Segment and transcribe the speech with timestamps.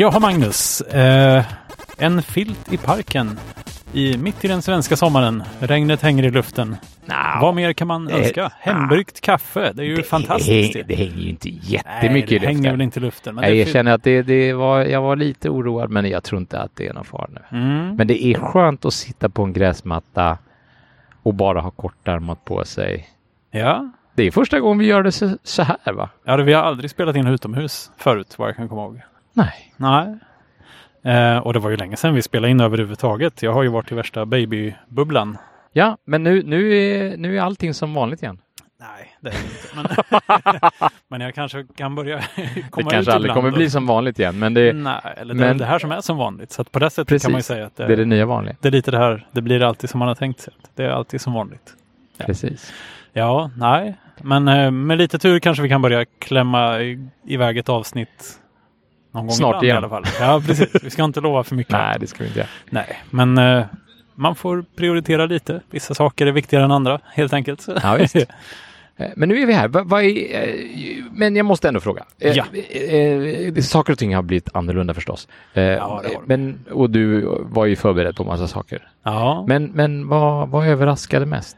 [0.00, 1.44] Jaha Magnus, eh,
[1.98, 3.38] en filt i parken.
[3.92, 5.42] I, mitt i den svenska sommaren.
[5.60, 6.76] Regnet hänger i luften.
[7.06, 8.52] Nah, Vad mer kan man Eh, önska?
[8.60, 9.72] Hembryggt kaffe.
[9.72, 10.72] Det är ju fantastiskt.
[10.74, 12.54] Det, det hänger ju inte Nej, jättemycket det i luften.
[12.56, 13.34] hänger väl inte i luften.
[13.34, 16.40] Men jag det erkänner att det, det var, jag var lite oroad men jag tror
[16.40, 17.58] inte att det är någon fara nu.
[17.58, 17.94] Mm.
[17.96, 20.38] Men det är skönt att sitta på en gräsmatta
[21.22, 23.08] och bara ha kortärmat på sig.
[23.50, 23.90] Ja.
[24.14, 26.10] Det är första gången vi gör det så, så här va?
[26.24, 29.00] ja, det- vi har aldrig spelat in utomhus förut vad jag kan komma ihåg.
[29.32, 29.74] Nej.
[29.76, 30.18] Nej.
[31.04, 33.42] Eh, och det var ju länge sedan vi spelade in överhuvudtaget.
[33.42, 35.38] Jag har ju varit i värsta babybubblan.
[35.72, 38.38] Ja, men nu, nu, är, nu är allting som vanligt igen.
[38.80, 39.38] Nej, det är det
[39.82, 40.14] inte.
[40.50, 40.70] Men,
[41.08, 44.18] men jag kanske kan börja komma Det ut kanske aldrig kommer och- bli som vanligt
[44.18, 46.52] igen, men det, Nej, eller det är men- det här som är som vanligt.
[46.52, 47.46] Så på det sättet kan man ju Precis.
[47.46, 48.56] säga att det, det är det nya vanliga.
[48.60, 49.26] det är lite det här.
[49.32, 50.52] Det blir alltid som man har tänkt sig.
[50.74, 51.74] Det är alltid som vanligt.
[52.16, 52.24] Ja.
[52.26, 52.72] Precis.
[53.12, 57.68] Ja, nej, men eh, med lite tur kanske vi kan börja klämma i- iväg ett
[57.68, 58.40] avsnitt
[59.12, 59.74] någon gång Snart ibland igen.
[59.74, 60.04] i alla fall.
[60.20, 60.84] Ja, precis.
[60.84, 61.72] Vi ska inte lova för mycket.
[61.72, 62.48] Nej, det ska vi inte göra.
[62.70, 63.64] Nej, men eh,
[64.14, 65.60] man får prioritera lite.
[65.70, 67.66] Vissa saker är viktigare än andra, helt enkelt.
[67.82, 68.16] Ja, visst.
[68.96, 69.68] Eh, Men nu är vi här.
[69.68, 72.04] Vad, vad är, eh, men jag måste ändå fråga.
[72.18, 73.62] Eh, Ja.
[73.62, 75.28] Saker och ting har blivit annorlunda förstås.
[75.52, 78.88] Ja, men, och du var ju förberedd på massa saker.
[79.02, 81.56] ja, Men, men vad, vad överraskade mest?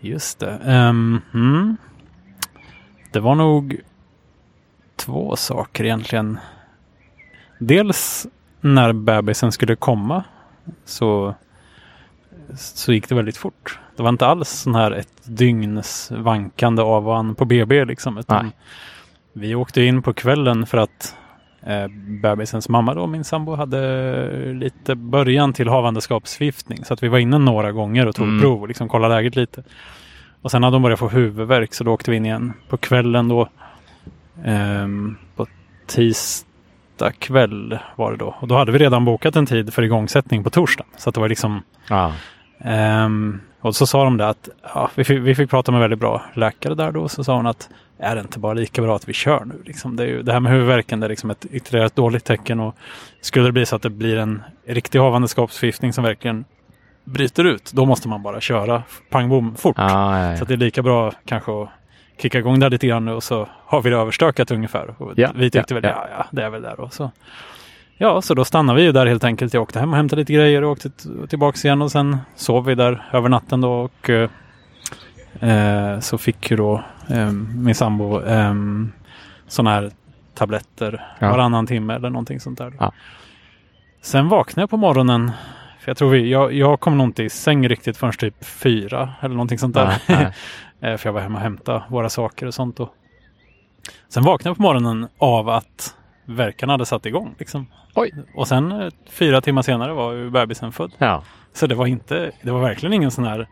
[0.00, 0.58] just det.
[0.66, 1.76] Ehm, mm.
[3.12, 3.80] Det var nog
[4.96, 6.38] två saker egentligen.
[7.58, 8.26] Dels
[8.60, 10.24] när bebisen skulle komma
[10.84, 11.34] så,
[12.54, 13.78] så gick det väldigt fort.
[13.96, 18.18] Det var inte alls sån här ett dygns vankande av och an på BB liksom.
[19.32, 21.16] Vi åkte in på kvällen för att
[21.62, 21.86] eh,
[22.22, 26.84] bebisens mamma då, min sambo, hade lite början till havandeskapsförgiftning.
[26.84, 28.40] Så att vi var inne några gånger och tog Mm.
[28.40, 29.62] prov och liksom kollade läget lite.
[30.42, 33.28] Och sen hade hon börjat få huvudvärk så då åkte vi in igen på kvällen
[33.28, 33.48] då.
[34.44, 35.46] Ehm, på
[35.86, 36.47] tisdag
[37.18, 38.34] kväll var det då.
[38.40, 40.84] Och då hade vi redan bokat en tid för igångsättning på torsdag.
[40.96, 42.12] Så det var liksom Ja.
[42.60, 45.98] Ehm, och så sa de det att ja, vi, fick, vi fick prata med väldigt
[45.98, 47.08] bra läkare där då.
[47.08, 47.68] Så sa hon att
[47.98, 49.62] är det inte bara lika bra att vi kör nu?
[49.64, 52.60] Liksom, det, ju, det här med huvudvärken det är liksom ett ytterligare dåligt tecken.
[52.60, 52.74] Och
[53.20, 56.44] skulle det bli så att det blir en riktig havandeskapsförgiftning som verkligen
[57.04, 59.76] bryter ut, då måste man bara köra pang bom fort.
[59.78, 61.68] Ja, Så det är lika bra kanske att
[62.18, 64.94] kicka igång där lite grann och så har vi det överstökat ungefär.
[64.98, 66.06] Och Ja, vi tyckte ja, väl, ja.
[66.10, 66.88] ja, ja, det är väl där då.
[66.88, 67.10] Så.
[67.96, 69.54] Ja, så då stannade vi ju där helt enkelt.
[69.54, 70.90] Jag åkte hem och hämtade lite grejer och åkte
[71.28, 74.30] tillbaks igen och sen sov vi där över natten då och eh,
[75.40, 78.54] eh, så fick ju då eh, min sambo eh,
[79.48, 79.90] sådana här
[80.34, 81.30] tabletter Ja.
[81.30, 82.72] varannan timme eller någonting sånt där.
[82.78, 82.92] Ja.
[84.02, 85.32] Sen vaknade jag på morgonen
[85.80, 89.12] för jag tror vi, jag, jag kom nog inte i säng riktigt förrän typ fyra
[89.20, 89.98] eller någonting sånt där.
[90.06, 90.28] Eh,
[90.80, 92.80] För jag var hemma och hämtade våra saker och sånt.
[92.80, 92.94] Och
[94.08, 97.34] sen vaknade jag på morgonen av att verkarna hade satt igång.
[97.38, 97.66] Liksom.
[97.94, 98.14] Oj.
[98.34, 100.92] Och sen eh, fyra timmar senare var ju bebisen född.
[100.98, 101.22] Ja.
[101.52, 103.48] Så det var inte, det var verkligen ingen sån här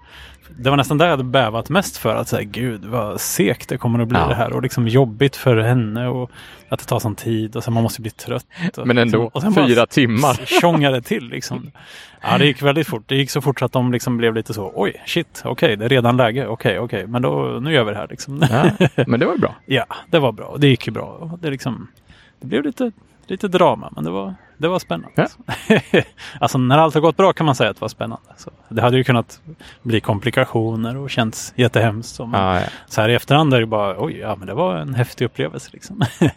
[0.59, 3.79] det var nästan det jag hade bävat mest för att säga gud vad segt det
[3.79, 4.27] kommer att bli Ja.
[4.29, 6.31] det här och liksom jobbigt för henne och
[6.69, 8.47] att det tar sån tid och sen man måste bli trött.
[8.77, 10.34] Och, Men ändå, liksom, fyra timmar.
[10.61, 11.71] tjongade till liksom.
[12.23, 13.03] Ja, det gick väldigt fort.
[13.07, 15.84] Det gick så fort så att de liksom blev lite så, oj, shit, okej, det
[15.84, 18.43] är redan läge, okej, okej, men då, nu gör vi det här liksom.
[18.51, 18.87] Ja.
[19.07, 19.55] Men det var bra.
[19.67, 20.57] Ja, det var bra.
[20.59, 21.39] Det gick ju bra.
[21.43, 21.89] Det, liksom,
[22.41, 22.93] det blev lite,
[23.26, 25.28] lite drama, men det var, det var spännande.
[25.69, 25.81] Ja.
[26.41, 28.22] alltså när allt har gått bra kan man säga att det var spännande.
[28.37, 29.41] Så det hade ju kunnat
[29.82, 32.19] bli komplikationer och känts jättehemskt.
[32.20, 32.66] Men Ja, ja.
[32.86, 35.70] Så här i efterhand är det bara, oj, ja men det var en häftig upplevelse
[35.72, 36.03] liksom.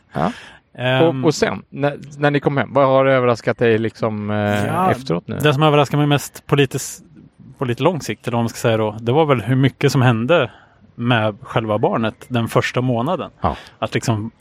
[0.74, 4.90] Ehm, Och, och sen, när, när ni kom hem, vad har överraskat dig liksom eh,
[4.90, 5.38] efteråt nu?
[5.40, 7.02] Det som överraskar mig mest på lite, s-
[7.58, 9.92] på lite lång sikt, eller vad man ska säga då, det var väl hur mycket
[9.92, 10.52] som hände
[10.96, 13.32] med själva barnet den första månaden.
[13.80, 14.32] Att liksom,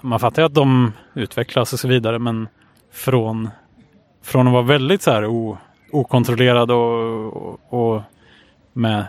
[0.00, 2.48] man fattar ju att de utvecklas och så vidare, men
[2.92, 3.48] från,
[4.22, 5.58] från att vara väldigt så här o,
[5.92, 8.02] okontrollerad och, och, och
[8.72, 9.04] med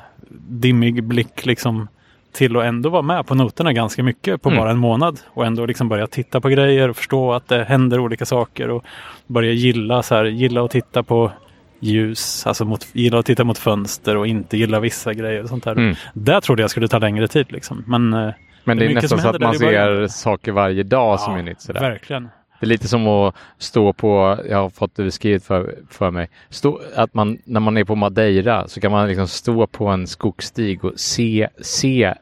[0.50, 1.88] dimmig blick liksom
[2.32, 4.62] till att ändå vara med på noterna ganska mycket på Mm.
[4.62, 8.00] bara en månad och ändå liksom börja titta på grejer och förstå att det händer
[8.00, 8.84] olika saker och
[9.28, 11.32] börja gilla så här, gilla att titta på
[11.80, 15.64] ljus, alltså mot, gilla att titta mot fönster och inte gilla vissa grejer och sånt
[15.64, 15.72] där.
[15.72, 15.96] Mm.
[16.14, 17.84] Där trodde jag skulle ta längre tid liksom.
[17.88, 18.34] Men eh,
[18.69, 21.33] Men det är det är nästan som så att man ser saker varje dag som
[21.33, 21.62] ja, är nytt.
[21.62, 21.80] Sådär.
[21.80, 22.30] verkligen.
[22.60, 26.30] Det är lite som att stå på, jag har fått det beskrivet för, för mig,
[26.50, 30.07] stå, att man när man är på Madeira så kan man liksom stå på en
[30.07, 32.16] skogsstig och se, se eh,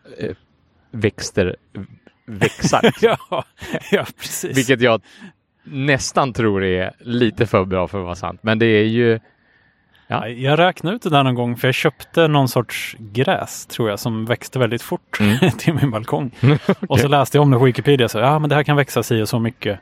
[0.92, 1.56] växter
[2.28, 2.82] växa.
[3.02, 3.18] ja,
[3.92, 4.58] ja, precis.
[4.58, 5.02] Vilket jag
[5.64, 8.40] nästan tror är lite för bra för att vara sant.
[8.44, 9.20] Men det är ju,
[10.08, 13.90] Ja, jag räknade ut det där någon gång för jag köpte någon sorts gräs tror
[13.90, 15.52] jag som växte väldigt fort Mm.
[15.58, 16.32] till min balkong.
[16.90, 18.10] Och så läste jag om det på Wikipedia.
[18.10, 19.80] Så, ja, men det här kan växa si och så mycket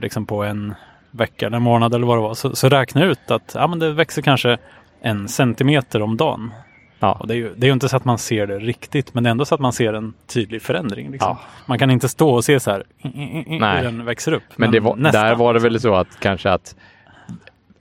[0.00, 0.74] liksom på en
[1.10, 2.34] vecka eller månad eller vad det var.
[2.34, 4.58] Så, så räkna ut att ja, men det växer kanske
[5.02, 6.52] en centimeter om dagen.
[7.00, 7.12] Ja.
[7.12, 9.24] Och det, är ju, det är ju inte så att man ser det riktigt, men
[9.24, 11.10] det är ändå så att man ser en tydlig förändring.
[11.10, 11.28] Liksom.
[11.28, 11.38] Ja.
[11.66, 13.82] Man kan inte stå och se så här hur Nej.
[13.82, 14.42] den växer upp.
[14.56, 16.76] Men det var, där var det väl så att kanske att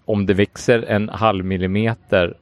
[0.08, 2.34] om det växer en halv millimeter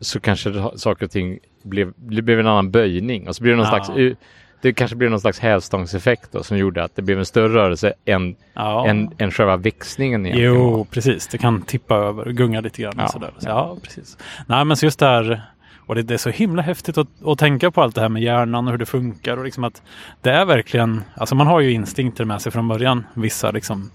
[0.00, 3.56] så kanske saker och ting blev, det blev en annan böjning och så blir det
[3.56, 3.84] någon Ja.
[3.84, 4.16] slags
[4.62, 7.92] det kanske blev någon slags hävstångseffekt då, som gjorde att det blev en större rörelse
[8.04, 8.86] än, ja.
[8.86, 11.26] än, än själva växningen egentligen Jo, precis.
[11.26, 12.94] Det kan tippa över och gunga lite grann.
[12.96, 13.08] Ja.
[13.08, 13.30] Sådär.
[13.38, 14.18] Så, ja, precis.
[14.46, 15.42] Nej, men så just det här.
[15.86, 18.22] Och det, det är så himla häftigt att, att tänka på allt det här med
[18.22, 19.36] hjärnan och hur det funkar.
[19.36, 19.82] Och liksom att
[20.20, 23.06] det är verkligen, alltså man har ju instinkter med sig från början.
[23.14, 23.90] Vissa liksom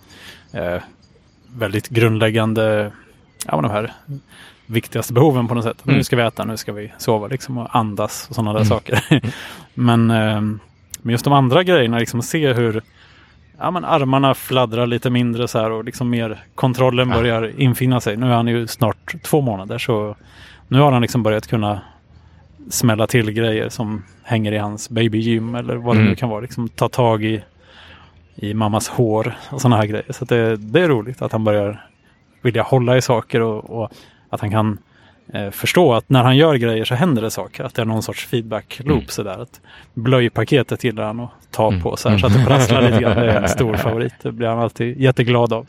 [0.53, 0.81] eh,
[1.57, 2.91] väldigt grundläggande,
[3.47, 3.93] ja men de här
[4.65, 5.85] viktigaste behoven på något sätt.
[5.85, 5.97] Mm.
[5.97, 8.69] Nu ska vi äta, nu ska vi sova liksom och andas och sådana där Mm.
[8.69, 9.01] saker.
[9.73, 10.41] men, eh,
[11.01, 12.81] men just de andra grejerna, liksom se hur
[13.59, 17.15] ja, men armarna fladdrar lite mindre så här och liksom mer kontrollen Ja.
[17.15, 18.17] börjar infinna sig.
[18.17, 20.15] Nu är han ju snart två månader så
[20.67, 21.81] nu har han liksom börjat kunna
[22.69, 26.09] smälla till grejer som hänger i hans babygym eller vad det Mm.
[26.09, 26.41] nu kan vara.
[26.41, 27.41] Liksom ta tag i,
[28.35, 30.05] i mammas hår och sådana här grejer.
[30.09, 31.85] Så att det, det är roligt att han börjar
[32.41, 33.91] vilja hålla i saker och, och
[34.29, 34.77] att han kan
[35.33, 37.63] eh, förstå att när han gör grejer så händer det saker.
[37.63, 39.07] Att det är någon sorts feedback loop Mm.
[39.07, 39.41] sådär.
[39.41, 39.61] Att
[39.93, 41.81] blöjpaketet gillar han att ta Mm.
[41.81, 43.15] på så, här, så att det prasslar lite grann.
[43.17, 44.13] Det är en stor favorit.
[44.21, 45.65] Det blir han alltid jätteglad av.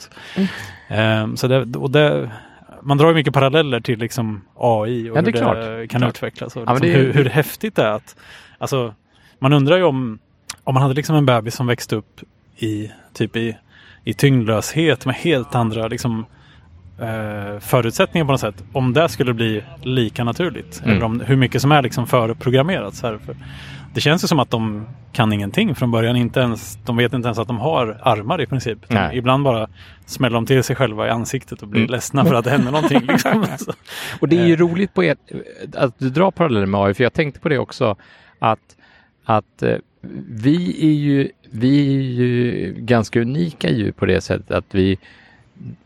[0.88, 2.30] Ehm, så det, och det,
[2.82, 5.90] man drar ju mycket paralleller till liksom AI och Ja, det hur det klart.
[5.90, 6.10] kan Klart.
[6.10, 6.56] utvecklas.
[6.56, 8.16] Och Ja, liksom det är- hur, hur häftigt det är att
[8.58, 8.94] alltså,
[9.38, 10.18] man undrar ju om,
[10.64, 12.20] om man hade liksom en bebis som växte upp
[12.58, 13.56] i typ i,
[14.04, 16.26] i tyngdlöshet med helt andra liksom,
[17.00, 18.64] eh, förutsättningar på något sätt.
[18.72, 20.80] Om det skulle bli lika naturligt.
[20.84, 20.96] Mm.
[20.96, 22.94] Eller om hur mycket som är liksom förprogrammerat.
[22.94, 23.18] Så här.
[23.18, 23.36] För
[23.94, 26.16] det känns ju som att de kan ingenting från början.
[26.16, 28.78] Inte ens, de vet inte ens att de har armar i princip.
[29.12, 29.68] Ibland bara
[30.06, 31.90] smäller de till sig själva i ansiktet och blir Mm.
[31.92, 33.00] ledsna för att det händer någonting.
[33.08, 33.46] Liksom.
[34.20, 34.58] Och det är ju Eh.
[34.58, 35.18] roligt på ert,
[35.74, 37.96] att du drar paralleller med AI, för jag tänkte på det också
[38.38, 38.76] att,
[39.24, 39.76] att eh,
[40.30, 44.98] vi är ju, vi är ju ganska unika ju på det sättet att vi,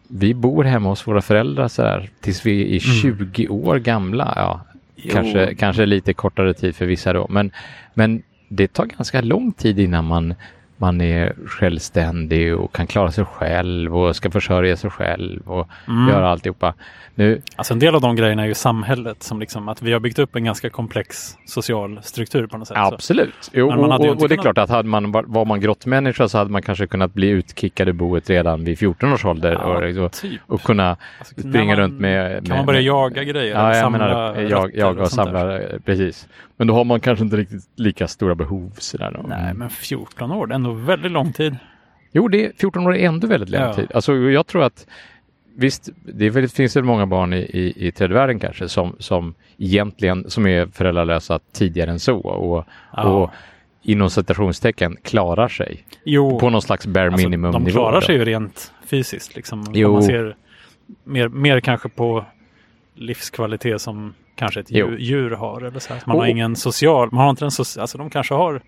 [0.08, 2.80] vi bor hemma hos våra föräldrar så här tills vi är
[3.12, 3.26] Mm.
[3.26, 4.32] 20 år gamla.
[4.36, 4.60] Ja,
[4.96, 5.10] Jo.
[5.12, 7.50] kanske, kanske lite kortare tid för vissa då, men,
[7.94, 10.34] men det tar ganska lång tid innan man
[10.80, 16.08] man är självständig och kan klara sig själv och ska försörja sig själv och Mm.
[16.08, 16.74] göra alltihopa.
[17.14, 19.22] Nu, Alltså en del av de grejerna är ju samhället.
[19.22, 22.76] Som liksom att vi har byggt upp en ganska komplex social struktur på något sätt.
[22.76, 22.94] Så.
[22.94, 23.50] Absolut.
[23.52, 26.38] Jo, och, och, och det är kunnat- klart att hade man, var- man grottmänniska så
[26.38, 30.12] hade man kanske kunnat bli utkickad ur boet redan vid 14 års ålder och, och,
[30.12, 30.40] typ.
[30.46, 32.34] och kunna Alltså, springa man, runt med...
[32.34, 33.54] Kan med man börja jaga grejer?
[33.54, 34.08] Ja, jag menar
[34.40, 36.28] jag, rötter jag och samla, precis.
[36.56, 39.28] Men då har man kanske inte riktigt lika stora behov sådär då.
[39.28, 41.56] Nej, men 14 år, det är ändå väldigt lång tid.
[42.12, 43.74] Jo, det är, 14 år är ändå väldigt lång Ja.
[43.74, 43.90] tid.
[43.94, 44.86] Alltså jag tror att
[45.56, 49.34] Visst, det väldigt, finns det många barn i, i, i tredje världen kanske som, som
[49.58, 52.64] egentligen som är föräldralösa tidigare än så och,
[52.96, 53.02] Ja.
[53.02, 53.30] och
[53.82, 57.72] inom citationstecken klarar sig Jo, på någon slags bare alltså, minimum de nivå.
[57.72, 58.00] klarar då.
[58.00, 59.36] sig ju rent fysiskt.
[59.36, 59.60] Liksom.
[59.60, 59.92] Om Jo.
[59.92, 60.36] Man ser
[61.04, 62.24] mer, mer kanske på
[62.94, 65.60] livskvalitet som kanske ett djur, djur har.
[65.62, 66.02] Eller så här.
[66.06, 68.62] Man har Och- ingen social, man har inte en social, alltså de kanske har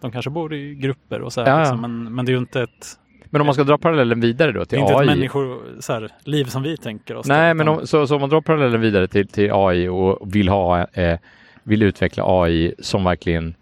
[0.00, 2.38] de kanske bor i grupper och så här, Ja, liksom, men, men det är ju
[2.38, 2.98] inte ett,
[3.30, 5.08] Men om man ska dra parallellen vidare då det till är inte AI.
[5.08, 7.26] ett människor, så här, liv som vi tänker oss.
[7.26, 10.48] Nej, men om, så, så om man drar parallellen vidare till, till AI och vill
[10.48, 11.18] ha eh,
[11.62, 13.54] vill utveckla AI som verkligen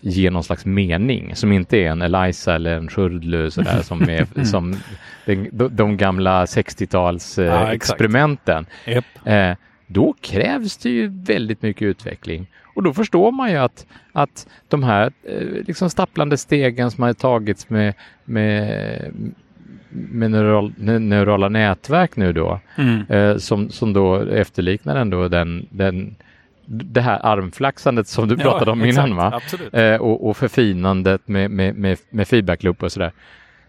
[0.00, 2.90] ger någon slags mening som inte är en Eliza eller en
[3.50, 4.76] sådär som är som
[5.24, 8.66] den, de, gamla 60-tals eh, Ja, experimenten.
[8.86, 9.04] Japp.
[9.24, 9.52] Eh,
[9.86, 12.46] då krävs det ju väldigt mycket utveckling.
[12.76, 17.12] Och då förstår man ju att, att de här eh, liksom stapplande stegen som har
[17.12, 19.12] tagits med, med,
[19.88, 23.02] med neural, ne- neurala nätverk nu då, Mm.
[23.08, 26.14] eh, som, som då efterliknar ändå den, den,
[26.66, 29.40] det här armflaxandet som du pratade om exakt, innan va?
[29.72, 33.12] Eh, och, och förfinandet med, med, med, med feedback loop och sådär.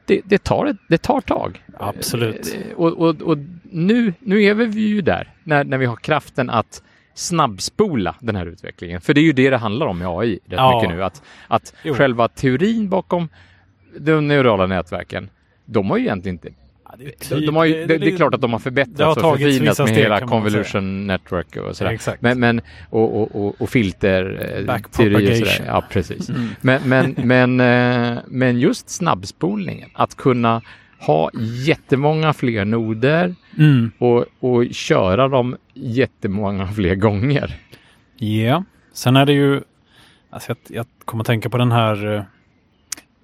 [0.05, 1.63] Det, det, tar, det tar tag.
[1.79, 2.55] Absolut.
[2.71, 6.49] Eh, Och, och, och nu, nu är vi ju där, när, när vi har kraften
[6.49, 6.81] att
[7.17, 9.01] snabbspola den här utvecklingen.
[9.01, 10.75] För det är ju det det handlar om med AI rätt Ja.
[10.81, 11.03] mycket nu.
[11.03, 11.93] Att, att Jo.
[11.93, 13.29] själva teorin bakom
[13.99, 15.29] de neurala nätverken,
[15.65, 16.49] de har ju egentligen inte
[16.97, 18.63] det, är de, typ- de har ju, det, det, är klart att de har det
[18.63, 21.91] har förbättrats och förfinats med hela convolution network och sådär.
[21.91, 22.21] Exakt.
[22.21, 24.23] Men, men, och, och, och, och filter,
[24.67, 24.81] eh, och
[25.37, 25.63] sådär.
[25.67, 26.29] Ja, precis.
[26.29, 26.47] Mm.
[26.61, 30.61] Men, men, men, eh, men just snabbspolningen, att kunna
[30.99, 31.29] ha
[31.67, 33.91] jättemånga fler noder Mm.
[33.97, 37.55] och, och köra dem jättemånga fler gånger.
[38.17, 38.63] Ja,
[38.93, 39.61] sen är det ju,
[40.29, 42.23] alltså jag, jag kommer att tänka på den här, eh,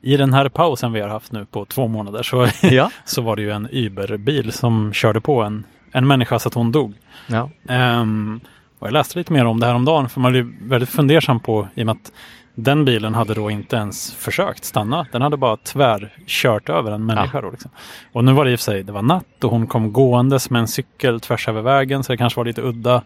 [0.02, 2.92] i den här pausen vi har haft nu på två månader så, Ja.
[3.06, 6.72] så var det ju en Uber-bil som körde på en, en människa så att hon
[6.72, 6.94] dog.
[7.28, 7.50] ja.
[7.70, 8.40] Ehm,
[8.80, 11.40] och jag läste lite mer om det här om dagen för man blev väldigt fundersam
[11.40, 12.12] på i och med att
[12.56, 15.06] den bilen hade då inte ens försökt stanna.
[15.12, 17.42] Den hade bara tvärkört över en människa.
[17.42, 17.72] Då, liksom.
[18.12, 20.50] Och nu var det i och för sig, det var natt och hon kom gåendes
[20.50, 23.02] med en cykel tvärs över vägen så det kanske var lite udda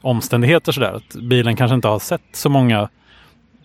[0.00, 0.92] omständigheter sådär.
[0.92, 2.88] Att bilen kanske inte har sett så många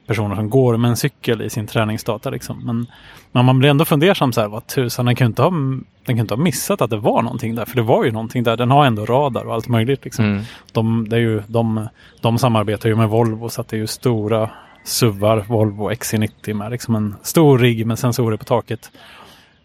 [0.07, 2.29] personer som går med en cykel i sin träningsdata.
[2.29, 2.65] Liksom.
[2.65, 2.87] Men,
[3.31, 6.19] men man blir ändå fundersam så här, vad tusan, den ju inte ha, den kan
[6.19, 7.65] inte ha missat att det var någonting där.
[7.65, 8.57] För det var ju någonting där.
[8.57, 10.03] Den har ändå radar och allt möjligt.
[10.03, 10.25] Liksom.
[10.25, 10.43] Mm.
[10.71, 11.87] De, det är ju, de,
[12.21, 14.49] de samarbetar ju med Volvo så att det är ju stora
[14.83, 18.91] SUVar, Volvo XC90 med liksom en stor rigg med sensorer på taket.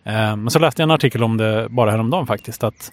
[0.05, 2.65] Eh, Men så läste jag en artikel om det bara häromdagen faktiskt.
[2.65, 2.93] Att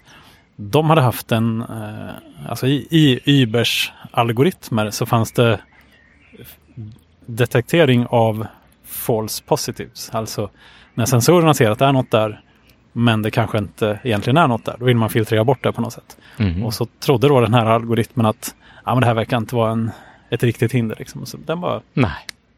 [0.56, 5.60] de hade haft en, eh, alltså i, i Ubers algoritmer så fanns det
[7.26, 8.46] detektering av
[8.84, 10.10] false positives.
[10.10, 10.50] Alltså
[10.94, 12.40] när sensorerna ser att det är något där
[12.92, 14.76] men det kanske inte egentligen är något där.
[14.78, 16.16] Då vill man filtrera bort det på något sätt.
[16.36, 16.64] Mhm.
[16.64, 19.72] Och så trodde då den här algoritmen att ja, men det här verkar inte vara
[19.72, 19.90] en,
[20.34, 20.96] ett riktigt hinder.
[20.98, 21.26] Liksom.
[21.26, 22.10] Så den bara Nej.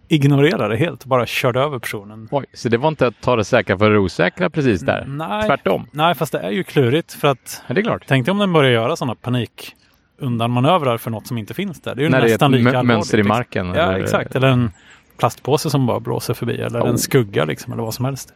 [0.08, 2.28] ignorerade helt och bara körde över personen.
[2.30, 5.04] Oj, så det var inte att ta det säkra för det osäkra precis där?
[5.08, 5.86] Nej, Tvärtom?
[5.92, 8.02] nej, fast det är ju klurigt för att Ja, det är klart.
[8.06, 9.74] tänk dig om den börjar göra sådana panik
[10.18, 11.94] undanmanövrar för något som inte finns där.
[11.94, 13.28] Det är ju När det är nästan ett lika mönster i liksom.
[13.28, 13.66] marken?
[13.66, 14.34] Ja, eller- exakt.
[14.36, 14.70] Eller en
[15.16, 16.88] plastpåse som bara blåser förbi eller Oh.
[16.88, 18.32] en skugga liksom eller vad som helst.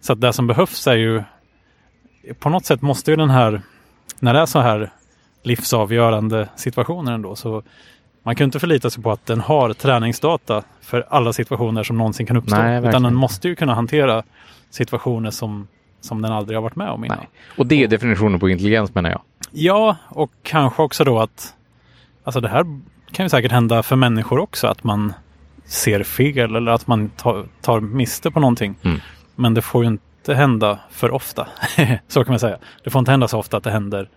[0.00, 1.22] Så att det som behövs är ju
[2.38, 3.62] på något sätt måste ju den här
[4.20, 4.90] när det är så här
[5.42, 7.62] livsavgörande situationer ändå så
[8.26, 12.26] man kan inte förlita sig på att den har träningsdata för alla situationer som någonsin
[12.26, 12.56] kan uppstå.
[12.56, 14.22] Nej, utan den måste ju kunna hantera
[14.70, 15.68] situationer som,
[16.00, 17.18] som den aldrig har varit med om innan.
[17.18, 17.28] Nej.
[17.58, 19.20] Och det är definitionen på intelligens menar jag.
[19.50, 21.54] Ja, och kanske också då att
[22.24, 22.64] alltså det här
[23.12, 25.12] kan ju säkert hända för människor också att man
[25.64, 28.74] ser fel eller att man tar, tar miste på någonting.
[28.82, 29.00] Mm.
[29.34, 31.48] Men det får ju inte hända för ofta.
[32.08, 32.58] så kan man säga.
[32.84, 34.08] Det får inte hända så ofta att det händer.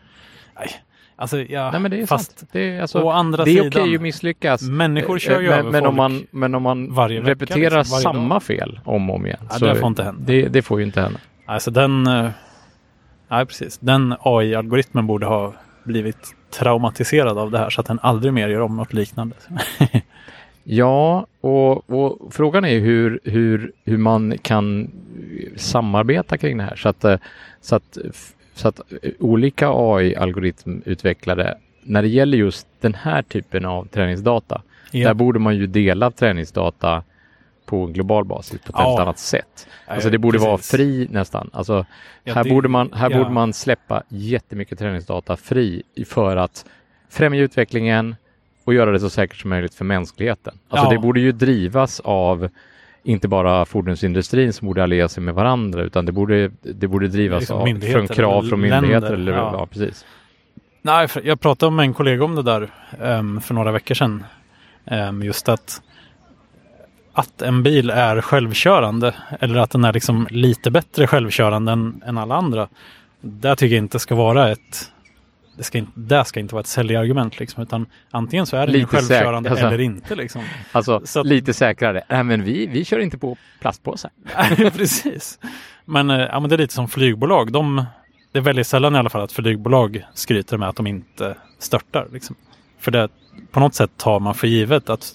[0.60, 0.70] Nej,
[1.18, 2.50] alltså ja, Nej men det är fast sant.
[2.54, 3.68] Det är, alltså, å andra det är sidan.
[3.68, 4.62] okej att misslyckas.
[4.62, 7.78] Människor kör ju men, över men, folk om man, men om man varje vecka, repeterar
[7.78, 8.44] liksom, varje samma dag.
[8.44, 9.40] fel om och om igen.
[9.60, 10.22] Ja, det får inte hända.
[10.26, 11.20] Det, det får ju inte hända.
[11.46, 12.08] Alltså den...
[12.08, 12.30] eh,
[13.30, 13.78] Nej, precis.
[13.78, 18.62] Den AI-algoritmen borde ha blivit traumatiserad av det här så att den aldrig mer gör
[18.62, 19.36] om något liknande.
[20.70, 24.92] Ja, och, och frågan är hur, hur, hur man kan
[25.56, 27.18] samarbeta kring det här så att, eh,
[27.62, 27.98] så att,
[28.58, 29.70] så att eh, olika
[30.48, 34.62] AI-algoritmutvecklare när det gäller just den här typen av träningsdata,
[34.92, 35.08] Ja.
[35.08, 37.04] där borde man ju dela träningsdata
[37.66, 38.90] på en global basis på ett Ja.
[38.90, 39.68] helt annat sätt.
[39.88, 40.72] Alltså det borde vara precis.
[40.72, 41.50] fri nästan.
[41.54, 41.86] Alltså
[42.24, 46.66] Ja, här det- borde man, här borde man släppa jättemycket träningsdata fri för att
[47.10, 48.16] främja utvecklingen
[48.64, 50.58] och göra det så säkert som möjligt för mänskligheten.
[50.70, 52.50] Alltså det borde ju drivas av
[53.08, 57.40] inte bara fordonsindustrin som borde alliera sig med varandra utan det borde, det borde drivas
[57.40, 59.14] Liksom från krav från myndigheter.
[59.14, 59.50] Eller, ja.
[59.54, 59.66] Ja.
[59.66, 60.06] precis.
[60.82, 62.70] Nej, jag pratade med en kollega om det där
[63.02, 64.24] em, för några veckor sedan.
[64.86, 65.82] Em, just att
[67.14, 72.18] att en bil är självkörande eller att den är liksom lite bättre självkörande än, än
[72.18, 72.68] alla andra.
[73.22, 74.92] Det tycker jag inte ska vara ett
[75.58, 78.74] det ska inte, det ska inte vara ett säljargument liksom, utan antingen så är ju
[78.74, 79.66] Lite självkörande alltså.
[79.66, 80.44] eller inte liksom.
[80.72, 82.04] Alltså Så att- lite säkrare.
[82.10, 84.12] Nej men vi, vi kör inte på plastpåsar.
[84.72, 85.40] Precis.
[85.86, 87.52] Men, eh, ja, men det är lite som flygbolag.
[87.52, 87.86] De,
[88.32, 92.08] det är väldigt sällan i alla fall att flygbolag skryter med att de inte störtar.
[92.14, 92.36] Liksom.
[92.80, 93.10] För det,
[93.52, 95.14] på något sätt tar man för givet att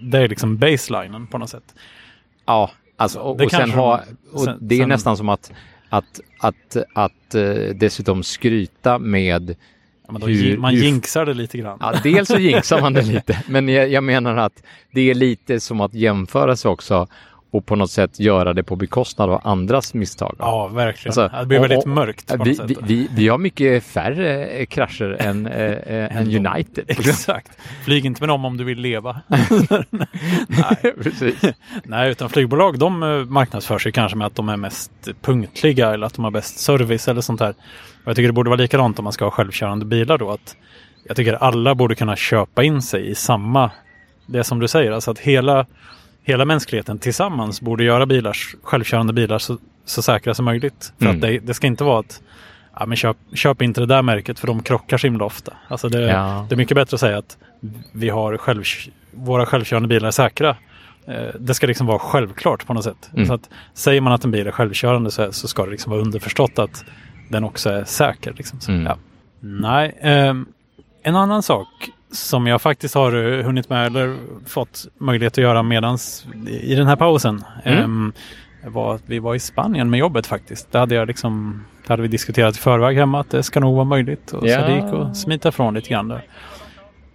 [0.00, 1.74] det är liksom baselinen på något sätt.
[2.46, 4.00] Ja, alltså, och, Det och sen ha,
[4.32, 5.52] och det är sen- nästan som att,
[5.88, 9.56] att, att, att eh, dessutom skryta med
[10.10, 11.78] Ja, Hur- man hur- jinxar det lite grann.
[11.80, 15.60] Ja, dels så jinxar man det lite, men jag, jag menar att det är lite
[15.60, 17.06] som att jämföra sig också
[17.50, 20.36] och på något sätt göra det på bekostnad av andras misstag.
[20.38, 21.08] Ja, verkligen.
[21.18, 24.46] Alltså, det blir och- väldigt och- mörkt på vi, vi, vi, vi har mycket färre
[24.46, 26.84] eh, krascher än, eh, än United.
[26.88, 27.50] Exakt.
[27.84, 29.20] Flyg inte med dem om du vill leva.
[30.48, 30.94] Nej.
[31.02, 31.40] Precis.
[31.84, 34.90] Nej, utan flygbolag de marknadsför sig kanske med att de är mest
[35.22, 37.50] punktliga eller att de har bäst service eller sånt där.
[37.50, 37.54] Och
[38.04, 40.30] jag tycker det borde vara likadant om man ska ha självkörande bilar då.
[40.30, 40.56] Att
[41.04, 43.70] jag tycker alla borde kunna köpa in sig i samma,
[44.26, 45.66] det som du säger, alltså att hela,
[46.28, 50.92] hela mänskligheten tillsammans borde göra bilar, självkörande bilar så, så säkra som möjligt.
[50.98, 51.16] För Mm.
[51.16, 52.22] att det, det ska inte vara att
[52.80, 55.52] ja, men köp, köp inte det där märket för de krockar så himla ofta.
[55.68, 56.46] Alltså det, Ja.
[56.48, 57.36] det är mycket bättre att säga att
[57.92, 58.62] vi har själv,
[59.12, 60.56] våra självkörande bilar är säkra.
[61.06, 63.10] Eh, Det ska liksom vara självklart på något sätt.
[63.14, 63.26] Mm.
[63.26, 66.00] Så att säger man att en bil är självkörande så, så ska det liksom vara
[66.02, 66.84] underförstått att
[67.30, 68.32] den också är säker.
[68.36, 68.60] Liksom.
[68.60, 68.86] Så, Mm.
[68.86, 68.96] ja.
[69.40, 70.46] Nej, ehm,
[71.02, 71.68] en annan sak
[72.10, 76.86] som jag faktiskt har eh, hunnit med eller fått möjlighet att göra medans i den
[76.86, 77.44] här pausen.
[77.64, 77.84] Mm.
[77.84, 78.12] ehm,
[78.66, 80.72] var att vi var i Spanien med jobbet faktiskt.
[80.72, 83.74] Det hade, jag liksom, det hade vi diskuterat i förväg hemma att det ska nog
[83.74, 84.32] vara möjligt.
[84.32, 84.60] Och Ja.
[84.60, 86.22] Så det gick att smita från lite grann där.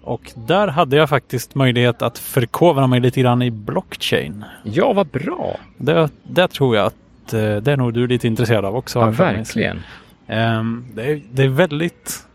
[0.04, 4.46] Och där hade jag faktiskt möjlighet att förkovra mig lite grann i blockchain.
[4.64, 5.58] Ja, vad bra!
[5.78, 9.00] Det, det tror jag att eh, det är nog du lite intresserad av också.
[9.00, 9.80] Ja, verkligen.
[10.28, 12.28] Ehm, det, är, det är väldigt...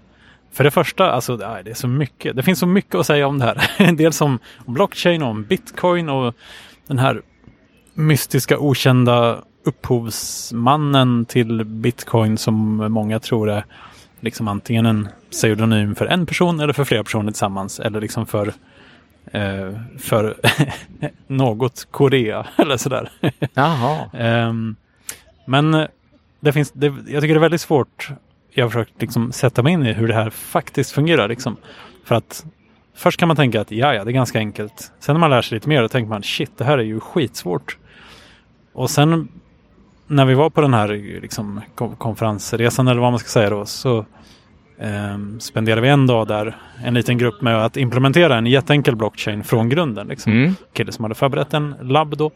[0.53, 2.37] För det första, alltså det är så mycket.
[2.37, 3.71] Det finns så mycket att säga om det här.
[3.79, 6.35] En del som om blockchain, om bitcoin och
[6.87, 7.23] den här
[7.95, 13.65] mystiska okända upphovsmannen till bitcoin som många tror är
[14.21, 18.53] liksom antingen en pseudonym för en person eller för flera personer tillsammans eller liksom för
[19.33, 20.37] eh, för
[21.27, 23.11] något Korea eller sådär.
[23.55, 24.11] Jaha.
[24.13, 24.77] Ehm,
[25.47, 25.87] men
[26.41, 28.11] det finns, det, jag tycker det är väldigt svårt.
[28.51, 31.29] Jag har försökt liksom sätta mig in i hur det här faktiskt fungerar.
[31.29, 31.57] Liksom.
[32.05, 32.47] För att
[32.95, 34.93] först kan man tänka att ja, ja, det är ganska enkelt.
[35.01, 37.01] Sen när man lär sig lite mer, då tänker man shit, det här är ju
[37.01, 37.79] skitsvårt.
[38.73, 39.29] Och sen
[40.07, 40.89] när vi var på den här
[41.23, 44.05] liksom, kon- konferensresan eller vad man ska säga då, så
[44.79, 49.45] ehm, spenderade vi en dag där, en liten grupp med att implementera en jätteenkel blockchain
[49.45, 50.09] från grunden.
[50.09, 50.55] Liksom Mm.
[50.73, 52.31] kille som hade förberett en labb då.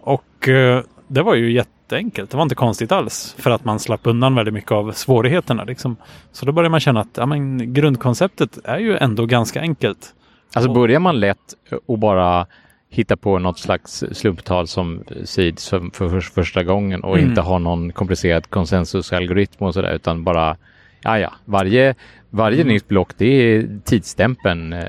[0.00, 2.30] Och eh, det var ju jätteenkelt.
[2.30, 3.34] Det var inte konstigt alls.
[3.38, 5.64] För att man slapp undan väldigt mycket av svårigheterna.
[5.64, 5.96] Liksom.
[6.32, 10.14] Så då började man känna att ja, men, grundkonceptet är ju ändå ganska enkelt.
[10.54, 11.54] Alltså börjar man lätt
[11.86, 12.46] och bara
[12.90, 17.28] hitta på något slags slumptal som seeds för, för, för första gången och Mm.
[17.30, 20.56] inte ha någon komplicerad konsensusalgoritm och sådär utan bara
[21.00, 21.94] ja ja, varje,
[22.30, 22.68] varje Mm.
[22.74, 24.84] nytt block det är tidsstämpeln eh,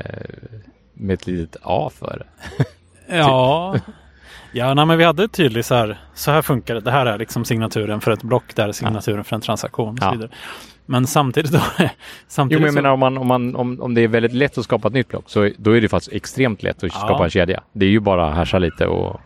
[0.93, 2.25] med ett litet A för.
[3.09, 3.75] Ja,
[4.51, 5.97] ja nej, men vi hade tydligt så här.
[6.13, 6.81] Så här funkar det.
[6.81, 8.43] Det här är liksom signaturen för ett block.
[8.55, 9.89] Det här är signaturen för en transaktion.
[9.93, 10.11] Och så Ja.
[10.11, 10.29] vidare.
[10.85, 11.59] Men samtidigt då.
[11.79, 11.87] Jo,
[12.27, 14.57] samtidigt men jag så- menar om, man, om, man, om, om det är väldigt lätt
[14.57, 16.89] att skapa ett nytt block så då är det faktiskt extremt lätt att Ja.
[16.99, 17.63] skapa en kedja.
[17.73, 19.19] Det är ju bara att hasha lite och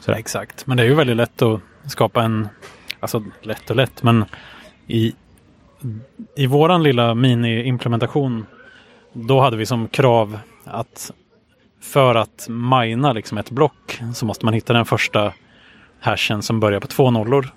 [0.00, 0.18] sådär.
[0.18, 2.48] Exakt, men det är ju väldigt lätt att skapa en,
[3.00, 4.24] alltså lätt och lätt, men
[4.86, 5.14] i,
[6.36, 8.46] i våran lilla mini-implementation,
[9.12, 11.10] då hade vi som krav att
[11.84, 15.32] för att mina liksom ett block så måste man hitta den första
[16.00, 17.48] hashen som börjar på två nollor.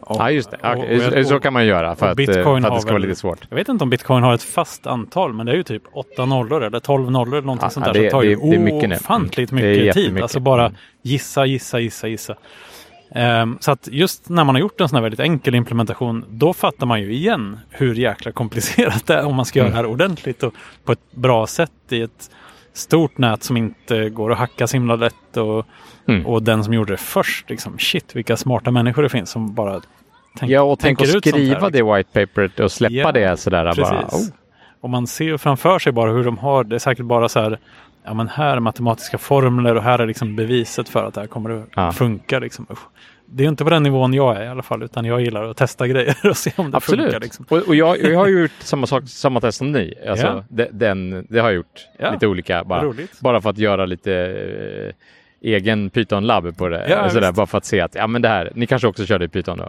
[0.00, 0.56] Och- Ja, just det.
[0.56, 2.90] och- och jag- så kan man göra för och att, eh, för att det ska
[2.90, 3.38] vara lite svårt.
[3.48, 6.24] Jag vet inte om bitcoin har ett fast antal, men det är ju typ åtta
[6.24, 7.92] nollor eller tolv nollor eller någonting Ja, sånt där.
[7.92, 9.64] det- så det tar ju det- det är mycket ofantligt Mm.
[9.64, 10.22] Det är mycket tid.
[10.22, 10.76] Alltså bara Mm.
[11.02, 12.34] gissa, gissa, gissa, gissa.
[13.14, 16.52] Ehm, så att just när man har gjort en sån här väldigt enkel implementation, då
[16.52, 19.76] fattar man ju igen hur jäkla komplicerat det är om man ska göra Mm.
[19.82, 22.30] det här ordentligt och på ett bra sätt i ett
[22.74, 25.36] stort nät som inte går att hacka så himla lätt.
[25.36, 25.66] Och,
[26.08, 26.26] Mm.
[26.26, 29.80] och den som gjorde det först, liksom, shit vilka smarta människor det finns som bara
[30.38, 31.72] tänk, Ja, och tänk tänker att ut sånt här, skriva liksom.
[31.72, 34.00] det white paperet och släppa Ja, det sådär bara.
[34.00, 34.20] Oh.
[34.80, 37.58] Och man ser framför sig bara hur de har, det är säkert bara så här,
[38.04, 41.28] ja men här är matematiska formler och här är liksom beviset för att det här
[41.28, 41.92] kommer att Ja.
[41.92, 42.38] funka.
[42.38, 42.66] Liksom.
[43.26, 45.56] Det är inte på den nivån jag är i alla fall, utan jag gillar att
[45.56, 47.04] testa grejer och se om det Absolut.
[47.04, 47.20] funkar.
[47.20, 47.46] Liksom.
[47.48, 49.94] Och, och jag, jag har gjort samma sak, samma test som ni.
[50.08, 50.44] Alltså, Ja.
[50.48, 51.86] de, den, det har jag gjort.
[51.98, 52.10] Ja.
[52.12, 52.64] Lite olika.
[52.64, 53.20] Bara, Roligt.
[53.20, 54.94] bara för att göra lite eh,
[55.50, 56.88] egen Python-labb på det.
[56.88, 57.36] Ja, sådär, visst.
[57.36, 59.58] bara för att se att, ja men det här, ni kanske också körde i Python
[59.58, 59.68] då?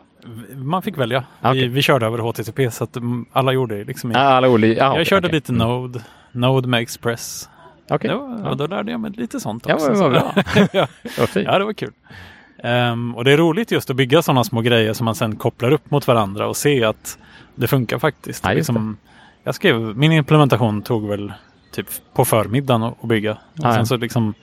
[0.56, 1.24] Man fick välja.
[1.42, 1.62] Okej.
[1.62, 3.84] Vi, vi körde över HTTP så att mm, alla gjorde det.
[3.84, 4.80] Liksom Ja, alla olika.
[4.80, 5.36] Ja, jag okej, körde okej.
[5.38, 5.68] lite Mm.
[5.68, 6.00] Node,
[6.32, 7.50] Node med Express.
[7.90, 8.10] Okej.
[8.12, 8.54] Ja, Ja.
[8.56, 9.92] då lärde jag mig lite sånt Ja, också.
[9.92, 10.34] men vad bra.
[10.72, 10.88] ja.
[11.36, 11.92] Ja, det var kul.
[12.64, 15.72] Ehm, och det är roligt just att bygga sådana små grejer som man sen kopplar
[15.72, 17.18] upp mot varandra och se att
[17.56, 18.44] det funkar faktiskt.
[18.46, 18.98] Ja, liksom,
[19.44, 21.34] jag skrev, min implementation tog väl
[21.72, 23.32] typ på förmiddagen att bygga.
[23.32, 24.34] Och Ja, sen, så liksom,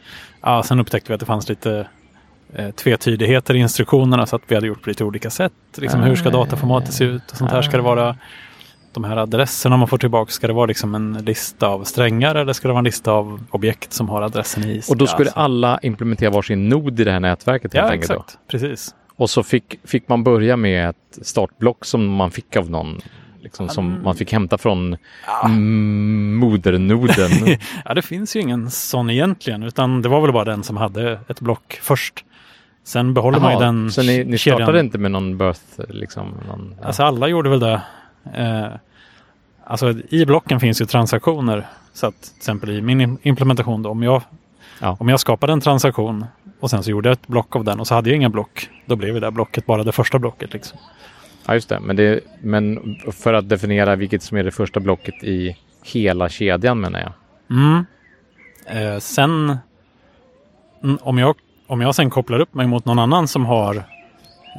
[0.40, 1.86] ja, sen upptäckte vi att det fanns lite
[2.54, 5.52] eh, tvetydigheter i instruktionerna så att vi hade gjort på lite olika sätt.
[5.76, 7.62] Liksom, hur ska dataformatet se ut och sånt här.
[7.62, 8.16] Ska det vara
[8.94, 12.52] de här adresserna man får tillbaka, ska det vara liksom en lista av strängar eller
[12.52, 14.82] ska det vara en lista av objekt som har adressen i?
[14.88, 18.08] Och då skulle Ja, så- alla implementera varsin nod i det här nätverket Ja, enkelt.
[18.08, 18.14] Då.
[18.14, 18.38] exakt.
[18.48, 18.94] Precis.
[19.16, 22.98] Och så fick, fick man börja med ett startblock som man fick av någon.
[23.42, 24.02] Liksom, som Mm.
[24.02, 24.96] man fick hämta från
[25.44, 27.30] mm, modernoden.
[27.84, 31.18] Ja, det finns ju ingen sån egentligen, utan det var väl bara den som hade
[31.28, 32.24] ett block först.
[32.84, 34.58] Sen behåller man ju den så ni, ni kedjan.
[34.58, 35.60] startade inte med någon birth?
[35.88, 36.86] Liksom, någon, ja.
[36.86, 37.82] Alltså alla gjorde väl det.
[38.34, 38.66] Eh,
[39.64, 41.66] alltså i blocken finns ju transaktioner.
[41.92, 44.22] Så att till exempel i min im- implementation, då, om, jag,
[44.80, 44.96] Ja.
[45.00, 46.24] om jag skapade en transaktion
[46.60, 48.68] och sen så gjorde jag ett block av den och så hade jag inga block.
[48.86, 50.52] Då blev det här blocket bara det första blocket.
[50.52, 50.78] Liksom.
[51.46, 51.80] ja, just det.
[51.80, 52.20] Men, det.
[52.42, 57.12] men för att definiera vilket som är det första blocket i hela kedjan menar jag.
[57.58, 57.84] Mm.
[58.66, 59.56] Eh, sen
[61.00, 63.76] om, jag, om jag sen kopplar upp mig mot någon annan som har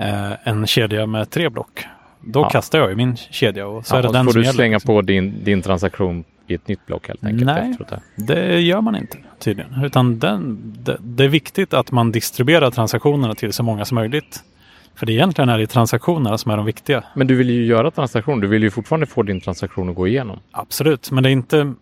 [0.02, 1.86] eh, en kedja med tre block.
[2.26, 2.50] Då Ja.
[2.50, 4.56] kastar jag ju min kedja och så Ja, är det den får som du gäller.
[4.56, 4.96] slänga liksom.
[4.96, 7.46] på din, din transaktion i ett nytt block helt enkelt.
[7.46, 7.76] Nej.
[7.90, 8.00] där.
[8.16, 9.84] Det gör man inte tydligen.
[9.84, 14.44] Utan den, det, det är viktigt att man distribuerar transaktionerna till så många som möjligt.
[14.96, 17.04] För det egentligen är det transaktionerna som är de viktiga.
[17.16, 18.40] Men du vill ju göra transaktion.
[18.40, 20.40] Du vill ju fortfarande få din transaktion att gå igenom.
[20.52, 21.74] Absolut, men det är inte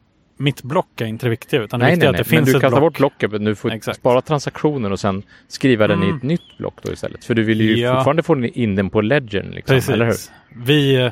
[0.42, 1.62] mitt block är inte det viktiga.
[1.62, 2.94] Utan det Nej, viktiga är att det Men finns du ett kastar block.
[2.94, 3.98] bort blocket, men du får Exakt.
[3.98, 6.18] spara transaktionen och sen skriva den i Mm.
[6.18, 7.26] ett nytt block då istället.
[7.26, 7.96] För du vill ju Ja.
[7.96, 9.52] fortfarande få in den på ledgern.
[9.52, 9.90] Liksom, Precis.
[9.90, 10.16] eller hur?
[10.66, 11.12] Vi,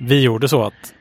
[0.00, 0.94] vi gjorde så att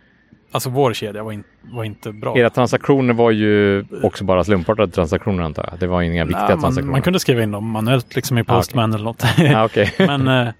[0.52, 2.38] alltså vår kedja var, in, var inte bra.
[2.38, 5.80] Era transaktioner var ju också bara slumpartade transaktioner antar jag.
[5.80, 6.92] Det var inga viktiga Nej, man, transaktioner.
[6.92, 9.24] man kunde skriva in dem manuellt liksom i Ah, Postman eller något.
[9.56, 9.70] ah,
[10.18, 10.54] men, eh,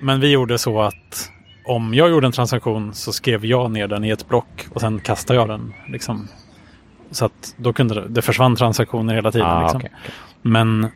[0.00, 1.30] men vi gjorde så att
[1.68, 5.00] om jag gjorde en transaktion så skrev jag ner den i ett block och sen
[5.00, 5.74] kastade jag den.
[5.88, 6.28] Liksom.
[7.10, 9.46] Så att då kunde det, det försvann transaktioner hela tiden.
[9.46, 9.76] ah, liksom.
[9.78, 10.14] okej, okej.
[10.42, 10.88] Men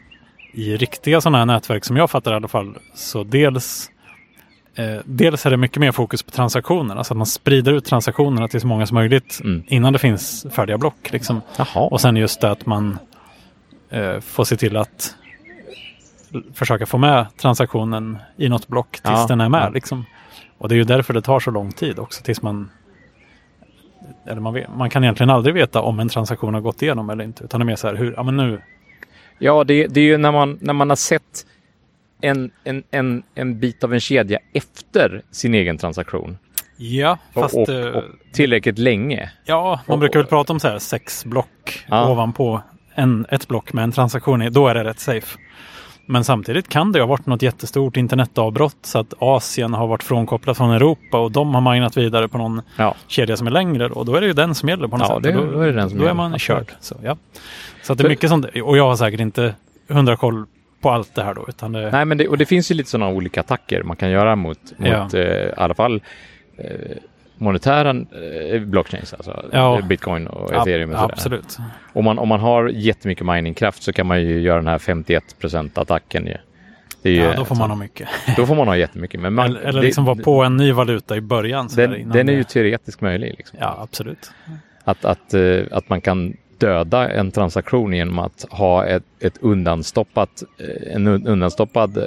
[0.53, 3.91] i riktiga sådana här nätverk som jag fattar i alla fall så dels
[4.75, 8.49] eh, Dels är det mycket mer fokus på transaktionerna, alltså att man sprider ut transaktionerna
[8.49, 9.63] till så många som möjligt Mm.
[9.67, 11.13] innan det finns färdiga block.
[11.13, 11.41] Liksom.
[11.75, 12.99] Och sen just det att man
[13.91, 15.15] eh, får se till att
[16.55, 19.63] försöka få med transaktionen i något block tills Ja, den är med.
[19.63, 19.69] ja.
[19.69, 20.05] Liksom.
[20.59, 22.71] Och det är ju därför det tar så lång tid också tills man
[24.27, 27.25] eller man, vet, man kan egentligen aldrig veta om en transaktion har gått igenom eller
[27.25, 27.45] inte.
[27.45, 28.63] Utan det är mer så här, hur, ja men nu,
[29.39, 31.47] Ja, det, det är ju när man, när man har sett
[32.21, 36.39] en, en, en, en bit av en kedja efter sin egen transaktion.
[36.77, 39.31] ja, fast och, eh, och, och tillräckligt länge.
[39.45, 42.11] ja, man och- brukar väl prata om så här sex block Ja.
[42.11, 42.63] ovanpå
[42.95, 44.51] en, ett block med en transaktion i.
[44.51, 45.39] Då är det rätt safe.
[46.07, 50.57] Men samtidigt kan det ha varit något jättestort internetavbrott så att Asien har varit frånkopplat
[50.57, 54.07] från Europa och de har minat vidare på någon Ja, kedja som är längre och
[54.07, 55.23] då är det ju den som gäller på något Ja, sätt.
[55.23, 56.73] det- Och då är det den som då är man körd.
[56.81, 57.17] Så, ja.
[57.83, 58.47] så att det är mycket sånt.
[58.65, 59.55] Och jag har säkert inte
[59.89, 60.45] hundra koll
[60.83, 61.45] på allt det här då.
[61.49, 64.11] Utan det, nej men det, och det finns ju lite sådana olika attacker man kan
[64.11, 65.09] göra mot, mot Ja.
[65.19, 66.03] eh, i alla fall
[66.59, 66.65] eh,
[67.43, 67.91] monetära
[68.53, 69.81] eh, blockchains, alltså Ja.
[69.89, 71.13] bitcoin och ethereum och sådär.
[71.13, 71.59] absolut.
[71.93, 75.79] Om man, om man har jättemycket miningkraft så kan man ju göra den här 51%
[75.81, 76.37] attacken ju.
[77.11, 78.09] Ju Ja, då får man ha mycket.
[78.37, 79.21] då får man ha jättemycket.
[79.21, 81.69] Men man, eller eller det- liksom vara på en ny valuta i början.
[81.69, 83.35] så den, den är ju teoretiskt möjlig.
[83.39, 83.59] Liksom.
[83.63, 84.31] Ja, absolut.
[84.85, 90.43] Att, att, eh, att man kan döda en transaktion genom att ha ett, ett undanstoppat,
[90.59, 91.99] eh, en un- undanstoppad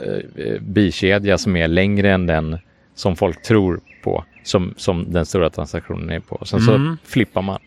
[0.61, 2.57] bikedja som är längre än den
[2.95, 6.45] som folk tror på, som, som den stora transaktionen är på.
[6.45, 6.97] Sen Mm.
[7.03, 7.59] så flippar man.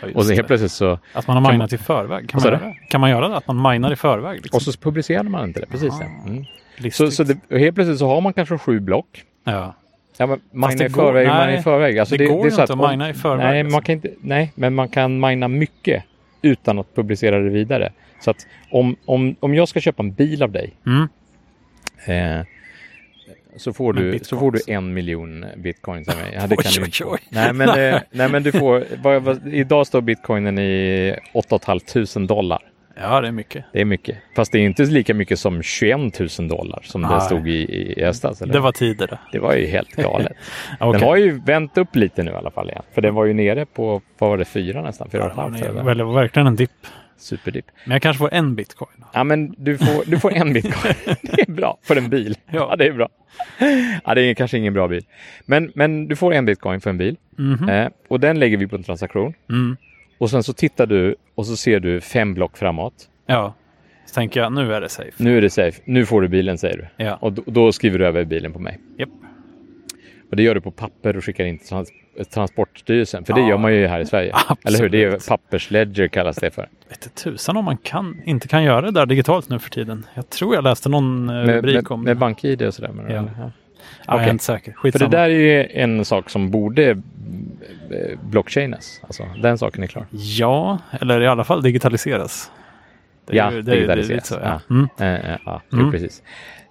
[0.00, 0.46] Ja, Och så helt det.
[0.46, 2.28] plötsligt så, Att man har minat i förväg.
[2.28, 2.64] Kan man, göra?
[2.64, 2.74] det?
[2.90, 3.36] kan man göra det?
[3.36, 4.40] Att man minar i förväg?
[4.42, 4.56] Liksom?
[4.56, 5.66] och så publicerar man inte det.
[5.66, 5.92] Precis.
[6.00, 6.06] ja.
[6.24, 6.28] Ah.
[6.28, 6.44] Mm.
[6.92, 9.24] Så, så det, helt plötsligt så har man kanske sju block.
[9.44, 9.74] ja.
[10.18, 11.98] Ja, men mina det i går- förväg, nej, mina i förväg.
[11.98, 13.76] Alltså det går är ju så inte att om- mina i förväg, Nej, alltså.
[13.76, 16.04] man kan inte, nej, men man kan mina mycket
[16.42, 17.92] utan att publicera det vidare.
[18.20, 21.08] Så att om, om, om jag ska köpa en bil av dig Mm.
[22.06, 22.46] eh,
[23.56, 24.28] så, får du, bitcoins.
[24.28, 26.32] så får du en miljon bitcoins av mig.
[26.34, 27.18] Ja, det Oj, kan du oj.
[27.28, 32.34] Nej, men, eh, nej, men du får, vad, vad, idag står bitcoinen i 8 500
[32.34, 32.62] dollar.
[33.00, 33.64] ja, det är mycket.
[33.72, 34.16] Det är mycket.
[34.36, 35.98] Fast det är inte lika mycket som 21
[36.38, 37.20] 000 dollar som det Nej.
[37.20, 38.38] stod i, i höstas.
[38.38, 39.38] Det var tider det.
[39.38, 40.32] var ju helt galet.
[40.80, 41.00] Okej.
[41.00, 42.82] Den har ju vänt upp lite nu i alla fall igen.
[42.94, 45.10] För den var ju nere på, vad var det, fyra nästan?
[45.10, 45.62] Fyra Ja, och halvt.
[45.98, 46.70] det var verkligen en dipp.
[47.16, 47.66] Superdipp.
[47.84, 49.04] Men jag kanske får en bitcoin.
[49.12, 50.94] Ja, men du får, du får en bitcoin.
[51.22, 52.36] det är bra för en bil.
[52.46, 52.52] Ja.
[52.70, 53.08] Ja, det är bra.
[54.04, 55.04] Ja, det är kanske ingen bra bil.
[55.46, 57.16] Men, men du får en bitcoin för en bil.
[57.38, 57.68] Mhm.
[57.68, 59.34] Eh, och den lägger vi på en transaktion.
[59.50, 59.76] Mm.
[60.18, 62.94] Och sen så tittar du och så ser du fem block framåt.
[63.26, 63.54] Ja,
[64.06, 65.12] så tänker jag nu är det safe.
[65.16, 65.82] Nu är det safe.
[65.84, 67.04] Nu får du bilen, säger du.
[67.04, 68.78] Ja, Och då, då skriver du över bilen på mig.
[68.98, 69.08] Japp.
[70.30, 71.88] Och det gör du på papper och skickar in till trans
[72.34, 73.24] Transportstyrelsen.
[73.24, 73.48] För det Ja.
[73.48, 74.32] gör man ju här i Sverige.
[74.64, 74.88] Eller hur?
[74.88, 75.28] Det är Absolut.
[75.28, 76.68] pappersledger kallas det för.
[76.88, 80.06] vet tusan om man kan, inte kan göra det där digitalt nu för tiden.
[80.14, 82.90] Jag tror jag läste någon eh, Med, rubrik med, om med BankID och sådär.
[83.08, 83.14] Ja.
[83.14, 83.50] ja.
[84.06, 84.72] Ja, Jag är inte säker.
[84.72, 85.10] För Skitsamma.
[85.10, 86.96] det där är ju en sak som borde eh,
[88.22, 89.00] blockchainas.
[89.02, 90.06] Alltså, den saken är klar.
[90.10, 92.50] Ja, eller i alla fall digitaliseras.
[93.26, 94.26] Det är Ja, ju- det är- det är digitaliseras.
[94.28, 94.60] så, Ja.
[94.68, 94.74] ja.
[94.74, 94.88] Mm.
[95.24, 95.90] Eh, eh, ja, jo, Mm.
[95.92, 96.22] precis.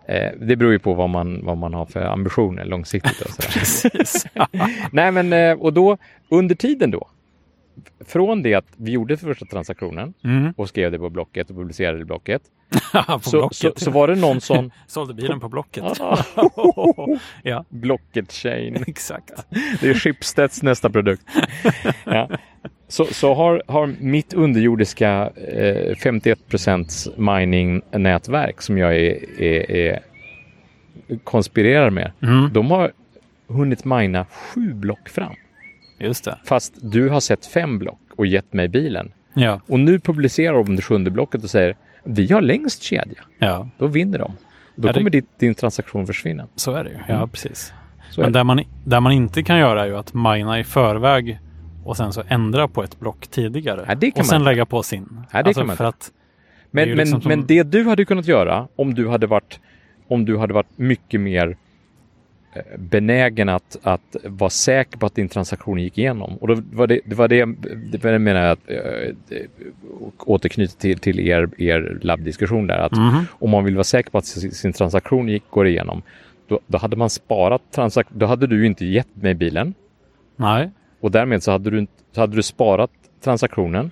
[0.07, 3.21] Eh, det beror ju på vad man, vad man har för ambitioner långsiktigt.
[3.21, 3.37] Och.
[3.53, 4.25] Precis.
[4.91, 5.97] Nej, men och då
[6.29, 7.07] under tiden då.
[8.05, 10.53] Från det att vi gjorde första transaktionen Mm.
[10.57, 12.41] och skrev det på Blocket och publicerade det Blocket.
[13.07, 13.57] på Så, Blocket.
[13.57, 14.71] så, så var det någon som...
[14.87, 15.83] Sålde bilen på Blocket.
[16.01, 16.23] Ah,
[17.43, 18.83] ja, Blocket Chain.
[18.87, 19.33] exakt.
[19.81, 21.23] Det är Schibsteds nästa produkt.
[22.03, 22.29] Ja.
[22.87, 26.39] Så, så har, har mitt underjordiska eh, 51
[27.17, 29.99] mining-nätverk som jag är, är, är
[31.23, 32.11] konspirerar med.
[32.21, 32.53] Mm.
[32.53, 32.91] De har
[33.47, 35.33] hunnit mina sju block fram.
[35.99, 36.37] Just det.
[36.45, 39.11] Fast du har sett fem block och gett mig bilen.
[39.33, 43.21] Ja, Och nu publicerar de det sjunde blocket och säger vi har längst kedja.
[43.39, 44.31] ja, Då vinner de.
[44.75, 46.47] Då Ja, det- kommer ditt, din transaktion försvinna.
[46.55, 46.95] så är det ju.
[47.07, 47.73] Ja, precis.
[48.11, 48.39] Så Men det.
[48.39, 51.39] där man, där man inte kan göra är ju att mina i förväg
[51.85, 53.85] och sen så ändra på ett block tidigare.
[53.87, 55.21] Ja, det och sen man- lägga på sin.
[55.31, 56.11] Ja, det kan man för att
[56.71, 59.59] Det Men, men, liksom som- men det du hade kunnat göra om du hade varit,
[60.07, 61.57] om du hade varit mycket mer
[62.53, 66.37] eh, benägen att, att vara säker på att din transaktion gick igenom.
[66.37, 67.45] Och då var det, det var det,
[67.91, 69.39] det var det menar jag att eh,
[70.19, 72.77] återknyta till, till er, er labbdiskussion där.
[72.77, 73.25] Att Mhm.
[73.31, 76.01] om man vill vara säker på att sin, transaktion gick, går igenom,
[76.47, 79.73] då, då hade man sparat transak- då hade du inte gett mig bilen
[80.35, 80.69] Nej,
[81.05, 82.91] och därmed så hade du, så hade du sparat
[83.23, 83.91] transaktionen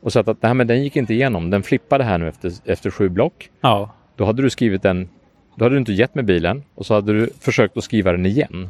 [0.00, 2.90] och sagt att nej, men den gick inte igenom, den flippade här nu efter, efter
[2.90, 3.50] sju block.
[3.60, 5.08] ja, Då hade du skrivit den,
[5.56, 8.26] då hade du inte gett mig bilen och så hade du försökt att skriva den
[8.26, 8.68] igen.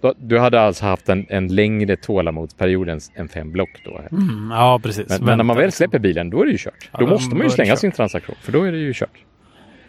[0.00, 4.00] Då, du hade alltså haft en, en längre tålamodsperiod än, än fem block då.
[4.10, 5.08] mm, ja precis.
[5.08, 5.76] Men, men när man väl liksom.
[5.76, 6.90] släpper bilen, då är det ju kört.
[6.92, 9.18] Ja, då då måste man ju slänga sin transaktion, för då är det ju kört.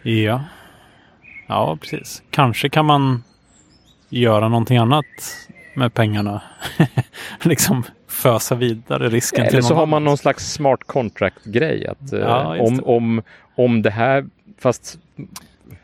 [0.02, 0.44] Ja.
[1.46, 2.22] ja, precis.
[2.30, 3.22] Kanske kan man
[4.08, 5.04] göra någonting annat
[5.78, 6.42] med pengarna.
[7.42, 11.86] liksom fösa vidare risken Eller så har man någon slags smart contract-grej.
[11.86, 12.82] Att, eh, Ja, just om, det.
[12.82, 13.22] om,
[13.54, 14.26] om det här,
[14.58, 14.98] fast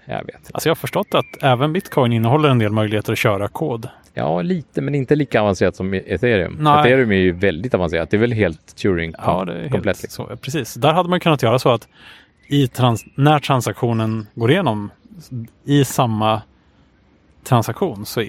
[0.04, 0.50] jag vet.
[0.54, 3.88] Alltså jag har förstått att även bitcoin innehåller en del möjligheter att köra kod.
[4.14, 6.56] Ja, lite, men inte lika avancerat som ethereum.
[6.60, 6.80] Nej.
[6.80, 8.10] Ethereum är ju väldigt avancerat.
[8.10, 9.84] Det är väl helt Turing Ja, det är komplett.
[9.86, 10.26] helt liksom.
[10.30, 10.36] så.
[10.36, 10.74] Precis.
[10.74, 11.88] Där hade man kunnat göra så att
[12.72, 14.90] trans- när transaktionen går igenom
[15.64, 16.42] i samma
[17.44, 18.24] transaktion så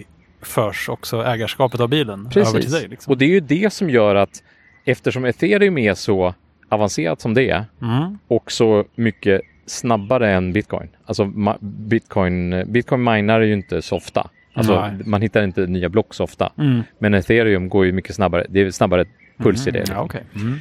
[0.48, 2.72] förs också ägarskapet av bilen över till Precis.
[2.72, 2.88] dig.
[2.88, 3.12] Liksom.
[3.12, 4.44] Och det är ju det som gör att
[4.86, 6.34] eftersom ethereum är så
[6.70, 8.18] avancerat som det är Mm.
[8.28, 10.88] och så mycket snabbare än bitcoin.
[11.06, 11.32] Alltså
[11.62, 14.30] bitcoin, bitcoin minar ju inte så ofta.
[14.54, 14.92] Alltså Nej.
[15.06, 16.52] man hittar inte nya block så ofta.
[16.58, 16.82] Mm.
[17.00, 18.46] Men ethereum går ju mycket snabbare.
[18.50, 19.06] Det är snabbare
[19.38, 19.84] puls i det.
[19.90, 20.24] Ja, okej.
[20.36, 20.60] Mm.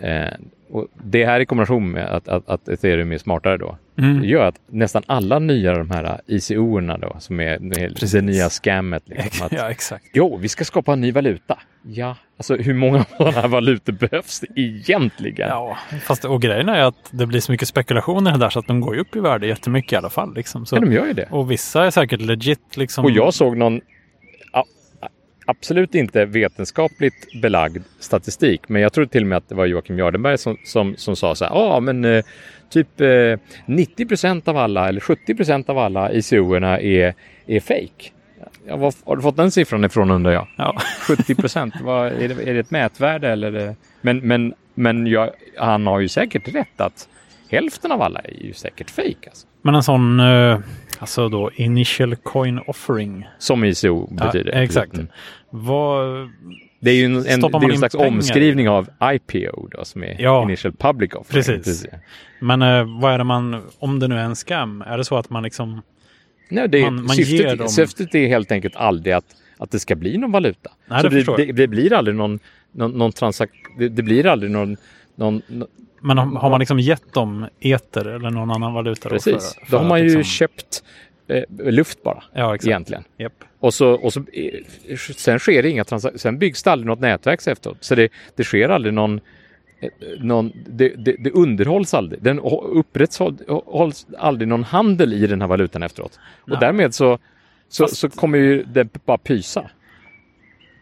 [0.00, 0.32] Eh,
[0.70, 3.78] och det här i kombination med att, att, att ethereum är smartare då.
[3.98, 4.20] Mm.
[4.20, 8.12] Det gör att nästan alla nya de här ICO-erna då, som är det, Precis.
[8.12, 9.02] det nya scammet.
[9.06, 10.04] Liksom, att, Ja, exakt.
[10.12, 11.58] Jo, vi ska skapa en ny valuta.
[11.82, 15.48] Ja, alltså hur många sådana här valutor behövs egentligen?
[15.48, 18.80] Ja, fast och grejen är att det blir så mycket spekulationer där så att de
[18.80, 20.34] går ju upp i värde jättemycket i alla fall.
[20.34, 20.66] Liksom.
[20.66, 21.28] Så, Ja, de gör ju det.
[21.30, 22.76] Och vissa är säkert legit.
[22.76, 23.04] Liksom.
[23.04, 23.80] Och jag såg någon
[25.48, 29.98] absolut inte vetenskapligt belagd statistik, men jag tror till och med att det var Joakim
[29.98, 32.24] Jardenberg som, som, som sa så här, ja men eh,
[32.70, 37.14] typ eh, 90 procent av alla eller 70 procent av alla ICO-erna är,
[37.46, 38.10] är fake.
[38.68, 40.48] Ja, var har du fått den siffran ifrån undrar jag?
[40.56, 40.76] Ja.
[41.08, 43.52] 70 procent, är, det, är det ett mätvärde eller?
[43.52, 47.08] det- Men, men, men jag, han har ju säkert rätt att
[47.50, 49.26] hälften av alla är ju säkert fake.
[49.26, 49.46] Alltså.
[49.62, 50.58] Men en sån, eh,
[50.98, 53.26] alltså då initial coin offering.
[53.38, 54.52] Som ICO betyder.
[54.52, 54.94] Ja, exakt.
[54.94, 55.06] Mm.
[55.50, 56.28] Vad,
[56.80, 58.08] Det är ju en, en, det är en slags pengar?
[58.08, 60.42] omskrivning av IPO då, som är Ja.
[60.42, 61.42] Initial Public Offering.
[61.44, 61.86] Precis.
[62.40, 65.16] men eh, vad är det man, om det nu är en scam, är det så
[65.16, 65.82] att man liksom,
[66.50, 69.24] Nej, det, Man- man ger syftet, dem- syftet är helt enkelt aldrig att,
[69.58, 70.70] att det ska bli någon valuta.
[70.86, 72.38] Nej, Så det det, det, blir aldrig någon,
[72.72, 73.60] någon, någon transaktion.
[73.78, 74.76] Det, det blir aldrig någon,
[75.18, 75.66] någon, nå-
[76.00, 79.08] men har, har man liksom gett dem eter eller någon annan valuta?
[79.08, 79.54] då Precis.
[79.54, 80.82] för- för Då har man ju liksom- köpt
[81.28, 82.22] eh, luft bara.
[82.32, 82.66] Ja, exakt.
[82.68, 83.04] Egentligen.
[83.18, 83.32] Japp.
[83.60, 86.18] Och så, och så, eh, sen sker det inga transaktioner.
[86.18, 87.76] Sen byggs det aldrig något nätverk efteråt.
[87.80, 89.20] Så det, det sker aldrig någon
[89.80, 89.88] eh,
[90.20, 92.22] någon, det, det, det underhålls aldrig.
[92.22, 96.18] Den upprätthålls aldrig någon handel i den här valutan efteråt.
[96.40, 96.58] Och Nej.
[96.60, 97.18] därmed så,
[97.68, 99.70] så, Fast- så kommer ju det bara pysa.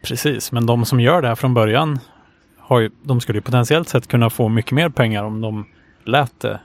[0.03, 1.99] Precis, men de som gör det här från början,
[2.66, 5.66] har ju, de skulle ju potentiellt sett kunna få mycket mer pengar om de
[6.05, 6.61] lät det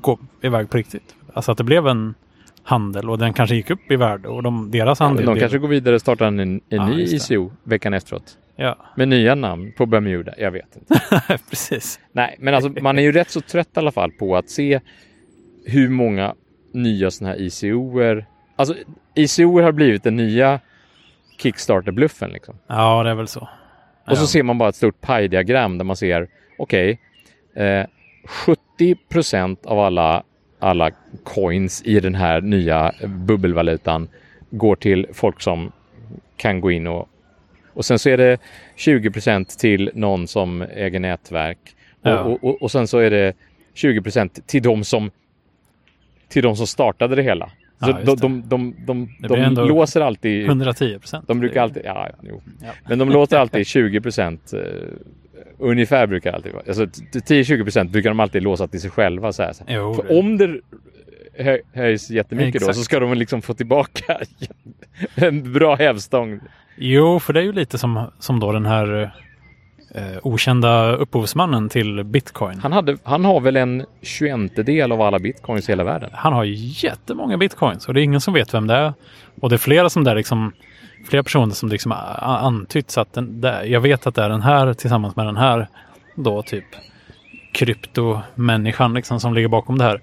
[0.00, 1.14] gå iväg på riktigt.
[1.34, 2.14] Alltså att det blev en
[2.62, 5.58] handel och den kanske gick upp i värde och de, deras andel De blev- kanske
[5.58, 7.02] går vidare och startar en, en Ja, ny.
[7.02, 8.38] ICO veckan efteråt.
[8.56, 10.32] Ja, Med nya namn på Bermuda.
[10.38, 11.00] Jag vet inte.
[11.50, 12.00] precis.
[12.12, 14.80] Nej, men alltså man är ju rätt så trött i alla fall på att se
[15.66, 16.34] hur många
[16.72, 18.26] nya sådana här ICOer.
[18.56, 18.74] Alltså
[19.14, 20.60] ICOer har blivit den nya
[21.38, 22.54] Kickstarter-bluffen liksom.
[22.66, 23.48] Ja, det är väl så.
[24.06, 26.98] Och så ser man bara ett stort pajdiagram där man ser, okej,
[27.54, 27.86] eh,
[28.24, 30.22] 70 procent av alla,
[30.58, 30.90] alla
[31.24, 34.08] coins i den här nya bubbelvalutan
[34.50, 35.72] går till folk som
[36.36, 37.08] kan gå in och
[37.74, 38.38] och sen så är det
[38.76, 41.58] 20 procent till någon som äger nätverk
[42.02, 42.18] och, Ja.
[42.20, 43.32] och, och, och sen så är det
[43.74, 45.10] 20 procent till de som
[46.28, 47.50] till de som startade det hela.
[47.80, 48.74] Så Ja, de, de, de,
[49.20, 51.28] de, de, låser alltid 110 procent.
[51.28, 52.40] de brukar alltid, ja, jo.
[52.62, 52.68] Ja.
[52.88, 54.50] Men de låter alltid 20 procent.
[54.54, 54.60] Uh,
[55.58, 56.62] ungefär brukar alltid vara.
[56.68, 59.32] Alltså t- 10-20 procent brukar de alltid låsa till sig själva.
[59.32, 59.52] Så här.
[59.68, 60.60] Jo, För det- om det
[61.38, 62.76] hö, höjs jättemycket då Exakt.
[62.78, 64.20] så ska de liksom få tillbaka
[65.14, 66.40] en bra hävstång.
[66.76, 69.10] Jo, för det är ju lite som, som då den här
[69.94, 72.60] eh, okända upphovsmannen till bitcoin.
[72.60, 76.10] Han, hade, han har väl en 21 del av alla bitcoins i hela världen.
[76.12, 76.44] Han har
[76.84, 78.92] jättemånga bitcoins och det är ingen som vet vem det är.
[79.40, 80.52] Och det är flera som där liksom
[81.08, 84.74] flera personer som liksom antytts att den, där, jag vet att det är den här
[84.74, 85.68] tillsammans med den här
[86.14, 86.64] då typ
[87.52, 90.00] kryptomänniskan liksom som ligger bakom det här.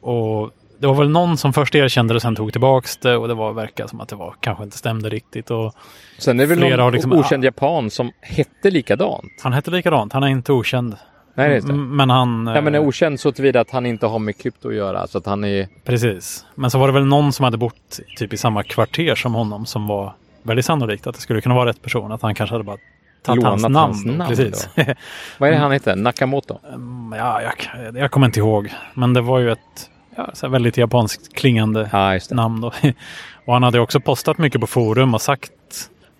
[0.00, 0.50] Och
[0.82, 3.34] det var väl någon som först erkände det och sen tog tillbaks det och det
[3.34, 5.50] var verkar som att det var kanske inte stämde riktigt.
[5.50, 5.74] Och
[6.18, 9.32] Sen är det väl någon har liksom- okänd japan som hette likadant.
[9.42, 10.96] han hette likadant, han är inte okänd.
[11.34, 11.72] Nej, det är det.
[11.72, 12.44] Men han...
[12.44, 15.06] Nej, men är eh, okänd så tillvida att han inte har med krypto att göra.
[15.06, 15.68] Så att han är...
[15.84, 16.46] Precis.
[16.54, 19.66] Men så var det väl någon som hade bott typ i samma kvarter som honom
[19.66, 22.12] som var väldigt sannolikt att det skulle kunna vara rätt person.
[22.12, 22.78] Att han kanske hade bara
[23.22, 23.76] tagit hans namn.
[23.76, 24.68] hans namn Precis.
[25.38, 25.96] Vad är det han heter?
[25.96, 26.58] Nakamoto?
[26.74, 28.72] Mm, ja, jag, jag kommer inte ihåg.
[28.94, 32.60] Men det var ju ett ja, så väldigt japanskt klingande Ja, namn.
[32.60, 32.72] Då.
[33.44, 35.52] och han hade också postat mycket på forum och sagt,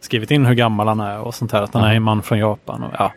[0.01, 1.63] skrivit in hur gammal han är och sånt här.
[1.63, 2.83] Att han är en man från Japan.
[2.83, 3.13] Och, ja,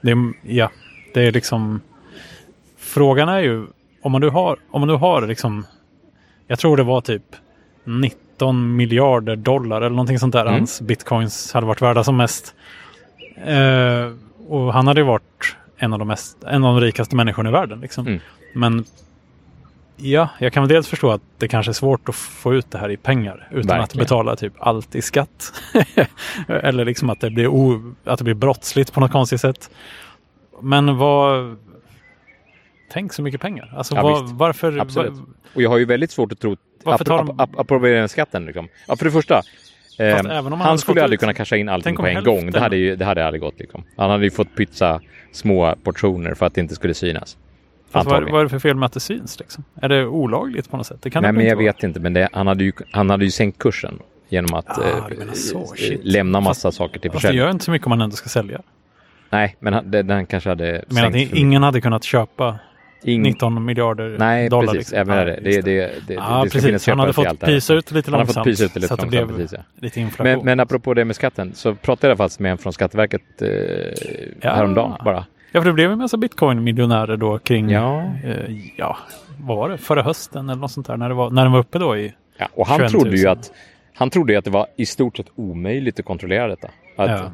[0.00, 0.70] det, är- ja,
[1.14, 1.80] det är liksom...
[2.78, 3.66] Frågan är ju
[4.02, 5.66] om man nu har, om man nu har liksom...
[6.46, 7.22] Jag tror det var typ
[7.84, 10.40] 19 miljarder dollar eller någonting sånt där.
[10.40, 10.54] Mm.
[10.54, 12.54] Hans bitcoins hade varit värda som mest.
[13.44, 14.12] Eh,
[14.48, 17.52] och han hade ju varit en av de, mest, en av de rikaste människorna i
[17.52, 17.80] världen.
[17.80, 18.06] Liksom.
[18.06, 18.20] Mm.
[18.54, 18.84] Men
[19.96, 22.78] ja, jag kan väl dels förstå att det kanske är svårt att få ut det
[22.78, 24.04] här i pengar utan att Verkligen.
[24.04, 25.52] betala typ allt i skatt.
[26.48, 29.70] Eller liksom att det, blir o, att det blir brottsligt på något konstigt sätt.
[30.62, 31.56] Men vad...
[32.92, 33.72] Tänk så mycket pengar.
[33.76, 34.78] Alltså Ja, vad, varför...
[34.78, 35.12] Absolut.
[35.54, 36.56] Och jag har ju väldigt svårt att tro...
[36.84, 38.68] Varför tar de- ap- Apropå den skatten liksom.
[38.88, 39.42] Ja, för det första.
[39.98, 42.50] Eh, han han skulle aldrig ut- kunna casha in allting på en hälften- gång.
[42.50, 43.84] Det hade, ju, det hade aldrig gått liksom.
[43.96, 45.00] Han hade ju fått pytsa
[45.32, 47.36] små portioner för att det inte skulle synas.
[47.90, 49.38] Fast vad, vad är det för fel med att det syns?
[49.38, 49.64] Liksom?
[49.82, 50.98] Är det olagligt på något sätt?
[51.02, 52.00] Det kan Nej, men jag inte vet inte.
[52.00, 54.82] Men det, han, hade ju, han hade ju sänkt kursen genom att Ah,
[55.20, 55.58] eh, så.
[55.58, 57.14] eh, lämna massa saker till vara.
[57.14, 57.44] Fast det försäljning.
[57.44, 58.60] gör inte så mycket om man ändå ska sälja.
[59.30, 62.58] Nej, men han, den kanske hade att sänkt för ingen hade kunnat köpa.
[63.04, 64.72] Ing- 19 miljarder Nej, dollar.
[64.72, 64.78] precis.
[64.92, 64.98] liksom.
[64.98, 65.40] Även det.
[65.42, 66.88] Det, det, det, Ja, det ska finnas precis.
[66.88, 68.44] Han hade fått pysa ut lite Han har fått långsamt.
[68.56, 69.64] pysa ut lite att det långsamt, blev precis, ja.
[69.80, 70.32] lite inflation.
[70.36, 73.48] Men, men apropå det med skatten så pratade jag faktiskt med en från Skatteverket eh,
[74.40, 74.54] Ja.
[74.54, 75.24] häromdagen bara.
[75.56, 78.04] Ja, för det blev en massa bitcoin-miljonärer då kring, Ja.
[78.24, 78.36] eh,
[78.76, 78.96] ja,
[79.40, 81.58] vad var det, förra hösten eller något sånt där, när, det var, när den var
[81.58, 82.14] uppe då i...
[82.38, 83.02] Ja, och han 21 000.
[83.02, 83.52] trodde ju att
[83.94, 86.68] han trodde ju att det var i stort sett omöjligt att kontrollera detta.
[86.96, 87.30] Att Ja.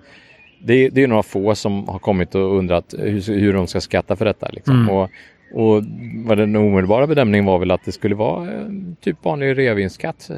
[0.65, 4.17] det, det är några få som har kommit och undrat hur, hur de ska skatta
[4.17, 4.49] för detta.
[4.53, 4.77] Liksom.
[4.77, 4.91] Mm.
[4.91, 5.11] Och,
[5.55, 5.83] och
[6.27, 8.61] vad den omedelbara bedömningen var väl att det skulle vara eh,
[9.01, 10.31] typ vanlig reavinstskatt.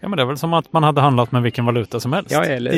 [0.00, 2.30] Ja, men det är väl som att man hade handlat med vilken valuta som helst.
[2.32, 2.70] Ja, eller,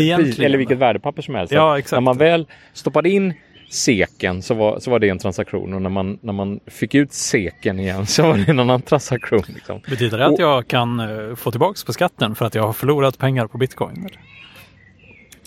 [0.45, 1.53] eller vilket värdepapper som helst.
[1.53, 1.93] Ja, exakt.
[1.97, 3.35] När man väl stoppade in
[3.71, 7.13] seken så var, så var det en transaktion och när man, när man fick ut
[7.13, 9.43] seken igen så var det en annan transaktion.
[9.49, 9.81] Liksom.
[9.91, 12.73] Betyder det att Och- jag kan eh, få tillbaks på skatten för att jag har
[12.73, 14.09] förlorat pengar på bitcoin?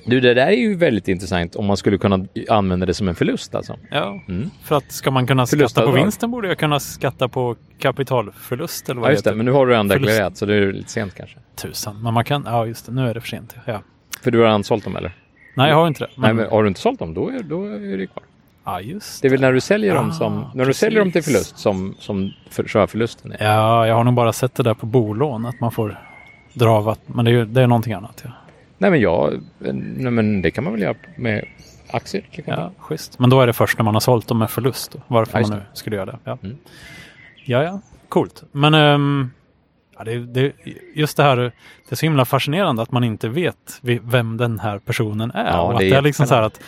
[0.06, 3.16] Du, det där är ju väldigt intressant om man skulle kunna använda det som en
[3.16, 3.78] förlust alltså.
[3.92, 4.50] Ja, Mm.
[4.64, 9.02] för att ska man kunna skatta på vinsten borde jag kunna skatta på kapitalförlust eller
[9.02, 9.30] vad Ja, just det.
[9.30, 9.38] heter.
[9.38, 11.38] Men nu har du redan deklarerat så det är lite sent kanske.
[11.56, 13.56] Tusan, men man kan, ja just det, nu är det för sent.
[13.66, 13.82] Ja.
[14.22, 15.12] För du har redan sålt dem eller?
[15.60, 16.10] Nej, jag har inte det.
[16.16, 18.24] Nej, men har du inte sålt dem då är, då är det kvar.
[18.66, 21.12] Ja, just Det är väl när du säljer dem Ah, som, när du säljer dem
[21.12, 23.46] till förlust som, som för, förlusten är.
[23.46, 26.00] Ja, jag har nog bara sett det där på bolån, att man får
[26.54, 28.22] dra av att, men det är, det är någonting annat.
[28.26, 28.32] Ja.
[28.78, 29.34] Nej men jag,
[29.98, 31.46] nej men det kan man väl göra med
[31.92, 33.20] aktier ja, schysst.
[33.20, 35.48] Men då är det först när man har sålt dem med förlust, då, varför Ja,
[35.48, 36.18] man nu skulle göra det.
[36.24, 36.58] Ja, Mm.
[37.46, 38.44] ja, ja coolt.
[38.52, 39.32] Men ehm,
[40.00, 40.52] ja, det, det,
[40.96, 41.52] just det här, det
[41.90, 45.46] är så himla fascinerande att man inte vet vem den här personen är.
[45.52, 46.60] Ja, och att det är det är liksom så att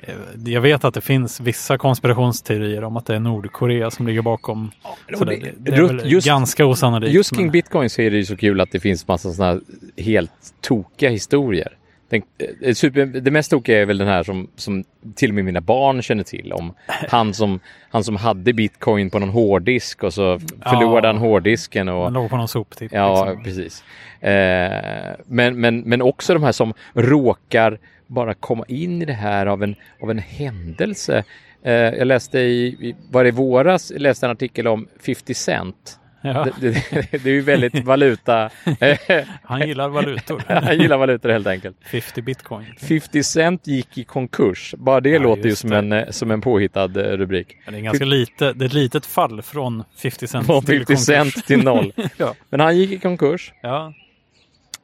[0.00, 4.22] eh, jag vet att det finns vissa konspirationsteorier om att det är Nordkorea som ligger
[4.22, 4.70] bakom.
[5.18, 7.14] Så det- det, är väl just- ganska osannolikt.
[7.14, 9.52] Just kring men- bitcoin så är det ju så kul att det finns massa sådana
[9.52, 9.60] här
[10.02, 11.72] helt tokiga historier.
[12.08, 12.22] Den,
[12.62, 15.60] eh, super, det mest tokiga är väl den här som, som till och med mina
[15.60, 16.74] barn känner till om.
[16.86, 21.12] Han som, han som hade bitcoin på någon hårddisk och så förlorade Ja.
[21.12, 21.88] han hårddisken.
[21.88, 22.92] Och, Man låg på någon soptipp.
[22.92, 23.44] Ja, liksom.
[23.44, 23.84] precis.
[24.20, 29.46] Eh, men, men, men också de här som råkar bara komma in i det här
[29.46, 31.24] av en, av en händelse.
[31.62, 35.98] Eh, jag läste i, var det i våras, läste en artikel om 50 Cent.
[36.26, 36.82] Ja, Det, det,
[37.22, 38.50] det är ju väldigt valuta.
[39.42, 40.42] han gillar valutor.
[40.48, 41.76] Han gillar valutor helt enkelt.
[41.86, 42.66] 50 bitcoin.
[42.78, 44.74] 50 Cent gick i konkurs.
[44.78, 45.76] Bara det Ja, låter ju som det.
[45.78, 47.56] en, eh, som en påhittad eh, rubrik.
[47.68, 50.84] Det är ganska lite, det är ett litet fall från 50 cent Från till 50
[50.86, 51.04] konkurs.
[51.06, 51.92] Cent till noll.
[52.16, 52.34] ja.
[52.50, 53.52] Men han gick i konkurs.
[53.62, 53.92] ja,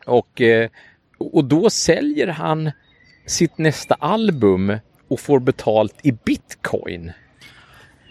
[0.07, 0.71] Och, eh,
[1.19, 2.71] och då säljer han
[3.27, 7.13] sitt nästa album och får betalt i bitcoin.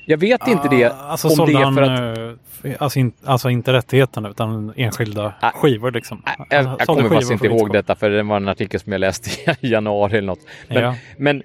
[0.09, 0.85] Jag vet inte det.
[0.85, 2.17] Ah, Alltså om det är för att...
[2.65, 6.21] eh, alltså, in, alltså inte rättigheterna utan enskilda Ah, skivor liksom.
[6.49, 8.91] Jag, Han jag sålde kommer faktiskt inte ihåg detta för det var en artikel som
[8.91, 10.39] jag läste i januari eller något.
[10.67, 10.95] Men, Ja.
[11.17, 11.43] men,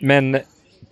[0.00, 0.40] men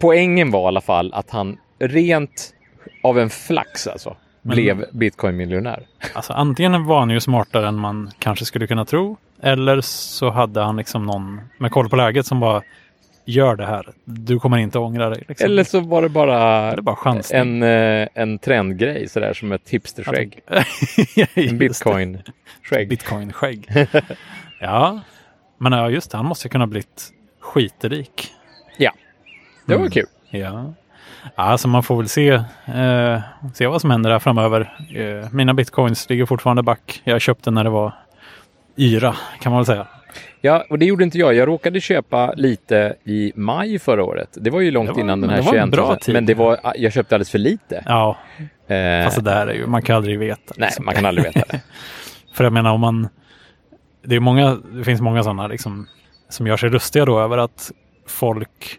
[0.00, 2.54] poängen var i alla fall att han rent
[3.02, 5.82] av en flax alltså Men- blev bitcoin-miljonär.
[6.14, 9.16] Alltså antingen var han ju smartare än man kanske skulle kunna tro.
[9.42, 12.62] Eller så hade han liksom någon med koll på läget som bara
[13.24, 13.86] gör det här.
[14.04, 15.24] Du kommer inte ångra dig.
[15.28, 15.44] Liksom.
[15.44, 20.40] Eller så var det bara, Eller bara en, eh, en trendgrej sådär som ett hipsterskägg.
[20.46, 21.52] En det.
[21.54, 22.88] bitcoin-skägg.
[22.88, 23.86] Bitcoin-skägg.
[24.60, 25.00] ja,
[25.58, 26.16] men ja, just det.
[26.16, 27.10] Han måste ju kunna blivit
[27.40, 28.32] skitrik.
[28.76, 28.92] Ja,
[29.66, 29.90] det var Mm.
[29.90, 30.06] kul.
[30.30, 30.72] Ja.
[31.34, 32.28] Alltså man får väl se,
[32.66, 33.20] eh,
[33.54, 34.60] se vad som händer här framöver.
[34.94, 37.00] Eh, mina bitcoins ligger fortfarande back.
[37.04, 37.92] Jag köpte när det var
[38.76, 39.86] yra kan man väl säga.
[40.40, 41.34] Ja, och det gjorde inte jag.
[41.34, 44.28] Jag råkade köpa lite i maj förra året.
[44.40, 46.14] Det var ju långt var- innan den här det var en 21 bra tid.
[46.14, 47.82] Men det var, jag köpte alldeles för lite.
[47.86, 48.16] Ja,
[48.66, 50.54] Eh, fast det där är ju, man kan aldrig veta.
[50.56, 50.84] nej, liksom.
[50.84, 51.61] man kan aldrig veta det.
[52.34, 53.08] För jag menar om man,
[54.04, 55.86] det, är många, det finns många sådana liksom,
[56.28, 57.72] som gör sig lustiga då över att
[58.06, 58.78] folk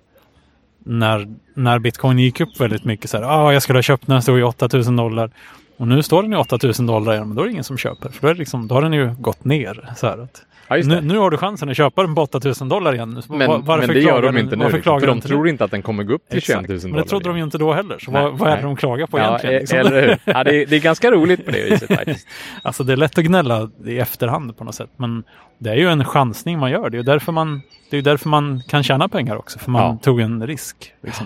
[0.85, 4.15] när, när bitcoin gick upp väldigt mycket så här, ah, jag skulle ha köpt när
[4.15, 5.31] den stod i 8000 dollar.
[5.77, 8.09] Och nu står den i 8000 dollar igen, men då är det ingen som köper.
[8.09, 9.89] För då, är det liksom, då har den ju gått ner.
[9.97, 10.41] Så här att,
[10.77, 13.21] Ja, nu, nu har du chansen att köpa den på 8000 dollar igen.
[13.29, 14.63] Men, Var- varför men det gör klagar de inte nu.
[14.69, 16.93] Liksom, för de tror inte att den kommer gå upp till 21 000 Exakt, dollar.
[16.95, 17.99] men det trodde de ju inte då heller.
[17.99, 19.55] Så Nej, vad, vad är det de klagar på Ja, egentligen?
[19.55, 19.79] e- Liksom?
[19.79, 20.17] eller hur?
[20.33, 22.27] Ja, det, är, det är ganska roligt på det viset faktiskt.
[22.61, 24.89] Alltså det är lätt att gnälla i efterhand på något sätt.
[24.97, 25.23] Men
[25.59, 26.89] det är ju en chansning man gör.
[26.89, 29.59] Det är ju därför man, det är därför man kan tjäna pengar också.
[29.59, 29.97] För man Ja.
[30.03, 30.93] tog en risk.
[31.03, 31.25] Liksom.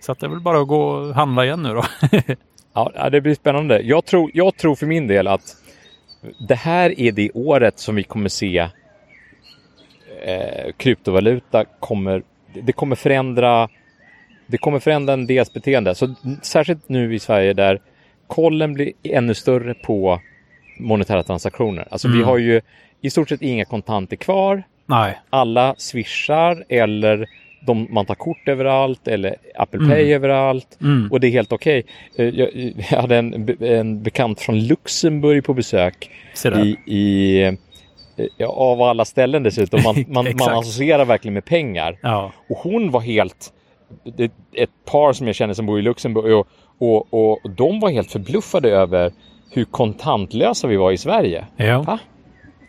[0.00, 1.84] Så att det är väl bara att gå och handla igen nu då.
[2.74, 3.80] Ja, det blir spännande.
[3.80, 5.56] Jag tror, jag tror för min del att
[6.48, 8.58] det här är det året som vi kommer se
[10.24, 12.22] eh, kryptovaluta kommer,
[12.54, 13.68] det kommer förändra
[14.46, 15.94] det kommer förändra en dels beteende.
[15.94, 17.80] Så särskilt nu i Sverige där
[18.26, 20.20] kollen blir ännu större på
[20.78, 21.88] monetära transaktioner.
[21.90, 22.26] Alltså vi Mm.
[22.26, 22.60] har ju
[23.00, 24.62] i stort sett inga kontanter kvar.
[24.86, 25.18] Nej.
[25.30, 27.26] Alla swishar eller
[27.66, 30.12] de, man tar kort överallt eller Apple Pay Mm.
[30.14, 30.78] överallt.
[30.80, 31.12] Mm.
[31.12, 31.84] Och det är helt okej.
[32.18, 36.10] Eh, Jag, jag hade en, en bekant från Luxemburg på besök
[36.64, 37.52] i, i eh,
[38.36, 39.80] ja, av alla ställen dessutom.
[39.84, 41.98] Man, man, man associerar verkligen med pengar.
[42.02, 42.32] Ja.
[42.48, 43.52] Och hon var helt,
[44.16, 46.46] det ett par som jag känner som bor i Luxemburg och,
[46.78, 49.12] och, och de var helt förbluffade över
[49.50, 51.44] hur kontantlösa vi var i Sverige.
[51.56, 51.82] Ja.
[51.82, 51.98] Va?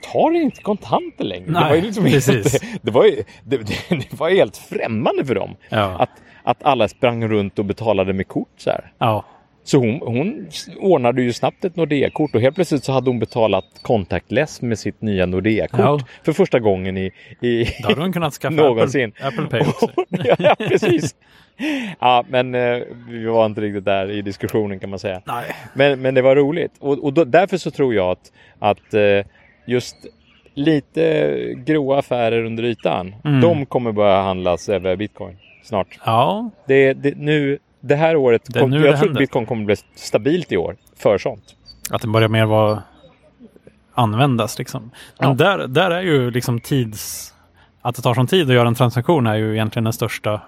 [0.01, 1.45] Tar inte kontanter längre?
[1.45, 2.61] det Nej, var ju liksom precis.
[2.61, 5.55] Helt, det, var ju, det, det, det var helt främmande för dem.
[5.69, 5.95] Ja.
[5.99, 6.09] Att,
[6.43, 8.91] att alla sprang runt och betalade med kort så här.
[8.97, 9.25] ja.
[9.63, 10.47] Så hon, hon
[10.79, 15.01] ordnade ju snabbt ett Nordea-kort och helt plötsligt så hade hon betalat contactless med sitt
[15.01, 15.99] nya Nordea-kort Ja.
[16.23, 19.13] för första gången i, i Då hade de kunnat skaffa någonsin.
[19.21, 19.89] Apple, Apple Pay också.
[20.39, 21.15] ja, precis.
[21.99, 22.79] Ja, men eh,
[23.09, 25.21] vi var inte riktigt där i diskussionen kan man säga.
[25.25, 25.45] Nej.
[25.73, 29.01] Men, men det var roligt och, och då, därför så tror jag att, att eh,
[29.67, 29.95] just
[30.53, 33.41] lite gråa affärer under ytan, Mm.
[33.41, 35.87] de kommer börja handlas över bitcoin snart.
[36.05, 36.49] Ja.
[36.67, 39.19] Det, det, nu, det här året, Det kom, jag det tror att händer.
[39.19, 41.43] bitcoin kommer bli stabilt i år för sånt.
[41.91, 42.83] Att det börjar mer vara
[43.93, 44.91] användas liksom.
[45.19, 45.35] Men Ja.
[45.35, 47.33] där, där är ju liksom tids...
[47.81, 50.41] Att det tar sån tid att göra en transaktion är ju egentligen den största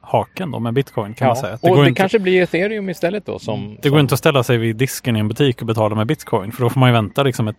[0.00, 1.54] haken då med bitcoin kan man säga.
[1.54, 3.76] Att och går det inte, kanske blir ethereum istället då som...
[3.82, 6.06] det går som, inte att ställa sig vid disken i en butik och betala med
[6.06, 6.52] bitcoin.
[6.52, 7.56] För då får man ju vänta liksom ett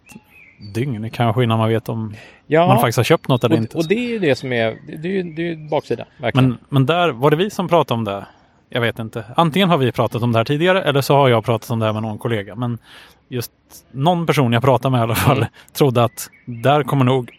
[0.73, 2.13] dygn kanske innan man vet om
[2.47, 3.77] ja, man faktiskt har köpt något eller inte.
[3.77, 6.05] och, och det är ju det som är, det är ju det är ju baksidan.
[6.17, 6.49] Verkligen.
[6.49, 8.25] Men, men där, var det vi som pratade om det?
[8.69, 9.23] Jag vet inte.
[9.35, 11.85] Antingen har vi pratat om det här tidigare eller så har jag pratat om det
[11.85, 12.55] här med någon kollega.
[12.55, 12.77] Men
[13.29, 13.51] just
[13.91, 15.49] någon person jag pratade med i alla fall Mm.
[15.73, 17.31] trodde att där kommer nog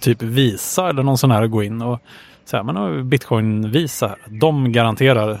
[0.00, 2.00] typ Visa eller någon sån här gå in och
[2.44, 4.08] säga men nu har vi bitcoin Visa.
[4.08, 4.18] här.
[4.40, 5.40] De garanterar,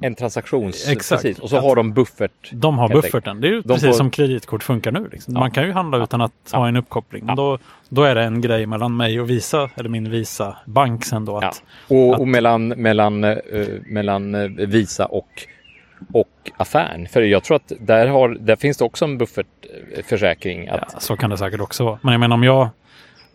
[0.00, 0.88] en transaktions...
[0.88, 1.22] Exakt.
[1.22, 1.38] Precis.
[1.38, 2.50] Och så Att- har de buffert.
[2.52, 3.40] de har bufferten.
[3.40, 5.08] Det är ju De precis får- som kreditkort funkar nu.
[5.12, 5.34] Liksom.
[5.34, 5.40] Ja.
[5.40, 6.58] Man kan ju handla utan att Ja.
[6.58, 7.24] ha en uppkoppling.
[7.26, 7.58] Men då,
[7.88, 11.36] då är det en grej mellan mig och Visa, eller min Visa bank sen då.
[11.36, 11.62] Att.
[11.88, 13.36] Och, att- och mellan, mellan, eh,
[13.86, 15.28] mellan eh, Visa och,
[16.12, 17.08] och affären.
[17.08, 20.68] För jag tror att där, har, där finns det också en buffertförsäkring.
[20.68, 21.98] Att, Ja, så kan det säkert också vara.
[22.02, 22.68] Men jag menar om jag,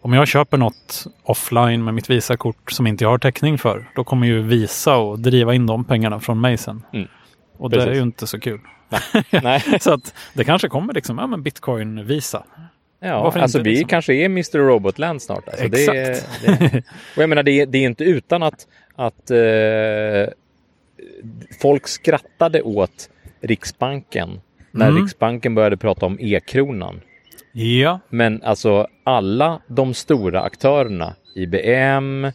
[0.02, 4.04] om jag köper något offline med mitt Visakort som inte jag har täckning för, då
[4.04, 6.84] kommer ju Visa och driva in de pengarna från mig sen.
[6.94, 7.08] Mm.
[7.58, 7.98] Och det är Precis.
[7.98, 8.60] ju inte så kul.
[9.44, 9.64] Nej.
[9.80, 12.44] så att det kanske kommer liksom, ja men bitcoin Visa.
[13.00, 13.90] Ja, Varför alltså inte, vi liksom?
[13.90, 15.48] kanske är Mr Robotland snart.
[15.48, 15.78] Alltså Det,
[16.14, 16.42] Exakt.
[16.46, 16.84] det,
[17.16, 20.34] och jag menar, det är, det är inte utan att, att eh,
[21.62, 23.10] folk skrattade åt
[23.42, 24.42] Riksbanken
[24.72, 25.02] när Mm.
[25.02, 27.02] Riksbanken började prata om e-kronan.
[27.60, 32.26] Ja, Men alltså alla de stora aktörerna, IBM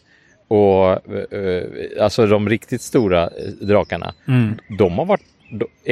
[0.47, 0.89] och
[1.33, 1.63] eh,
[2.03, 3.29] alltså de riktigt stora eh,
[3.67, 4.55] drakarna, mm.
[4.79, 5.21] de har varit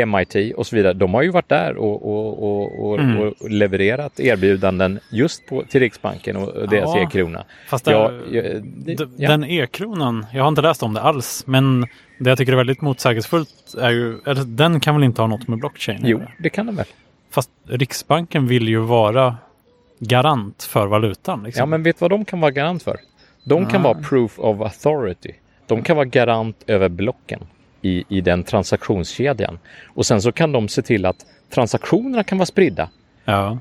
[0.08, 3.18] MIT och så vidare, de har ju varit där och, och, och, och, Mm.
[3.20, 7.02] och levererat erbjudanden just på, till Riksbanken och deras Ja.
[7.04, 7.44] e-krona.
[7.70, 9.30] fast det, Ja, ja, det, d- ja.
[9.30, 11.82] den e-kronan, jag har inte läst om det alls, men
[12.20, 15.48] det jag tycker är väldigt motsägelsefullt är ju, eller den kan väl inte ha något
[15.48, 16.32] med blockchain Jo, göra?
[16.40, 16.86] det kan de väl.
[17.32, 19.38] Fast Riksbanken vill ju vara
[20.00, 21.44] garant för valutan.
[21.44, 21.60] Liksom.
[21.60, 22.98] Ja, men vet du vad de kan vara garant för?
[23.44, 23.84] De kan Ah.
[23.84, 25.32] vara proof of authority.
[25.68, 27.40] De kan vara garant över blocken
[27.82, 29.60] i, i den transaktionskedjan.
[29.88, 32.90] Och sen så kan de se till att transaktionerna kan vara spridda.
[33.26, 33.58] ja.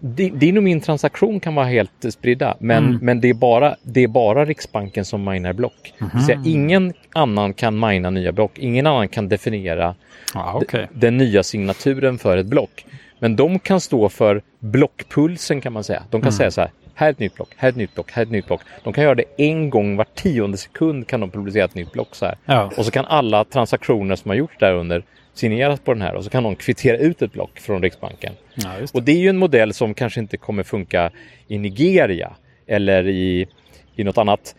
[0.00, 2.98] Di- Din och min transaktion kan vara helt spridda, men, Mm.
[3.02, 5.94] men det, är bara, det är bara Riksbanken som minar block.
[6.14, 8.58] Vill säga, ingen annan kan mina nya block.
[8.58, 9.94] Ingen annan kan definiera
[10.34, 10.80] okej.
[10.82, 12.86] d- den nya signaturen för ett block.
[13.18, 16.02] Men de kan stå för blockpulsen kan man säga.
[16.10, 18.12] De kan säga så här, här är ett nytt block, här är ett nytt block,
[18.12, 18.60] här är ett nytt block.
[18.84, 22.14] De kan göra det en gång var tionde sekund kan de publicera ett nytt block
[22.14, 22.36] så här.
[22.44, 22.70] Ja.
[22.76, 25.02] Och så kan alla transaktioner som har gjorts där under
[25.34, 28.32] signeras på den här och så kan de kvittera ut ett block från Riksbanken.
[28.54, 28.94] ja, det.
[28.94, 31.10] Och det är ju en modell som kanske inte kommer funka
[31.48, 32.32] i Nigeria
[32.66, 33.46] eller i,
[33.96, 34.54] i något annat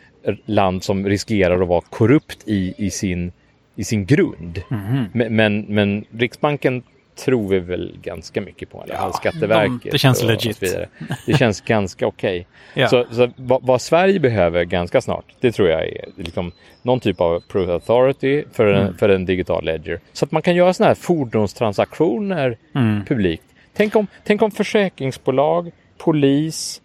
[0.45, 3.31] land som riskerar att vara korrupt i, i, sin,
[3.75, 4.61] i sin grund.
[4.69, 5.05] Mhm.
[5.13, 6.83] Men, men, men Riksbanken
[7.25, 8.77] tror vi väl ganska mycket på.
[8.77, 9.81] Fall Ja, Skatteverket.
[9.83, 10.61] de- det känns och, legit.
[10.63, 10.85] Och.
[11.25, 12.47] Det känns ganska okej.
[12.73, 12.87] Ja.
[12.87, 16.51] Så, så vad, vad Sverige behöver ganska snart, det tror jag är liksom
[16.81, 18.97] någon typ av proof authority för en, Mm.
[18.97, 19.99] för en digital ledger.
[20.13, 23.05] Så att man kan göra sådana här fordonstransaktioner Mm.
[23.05, 23.43] publikt.
[23.73, 26.81] Tänk om, tänk om försäkringsbolag, polis,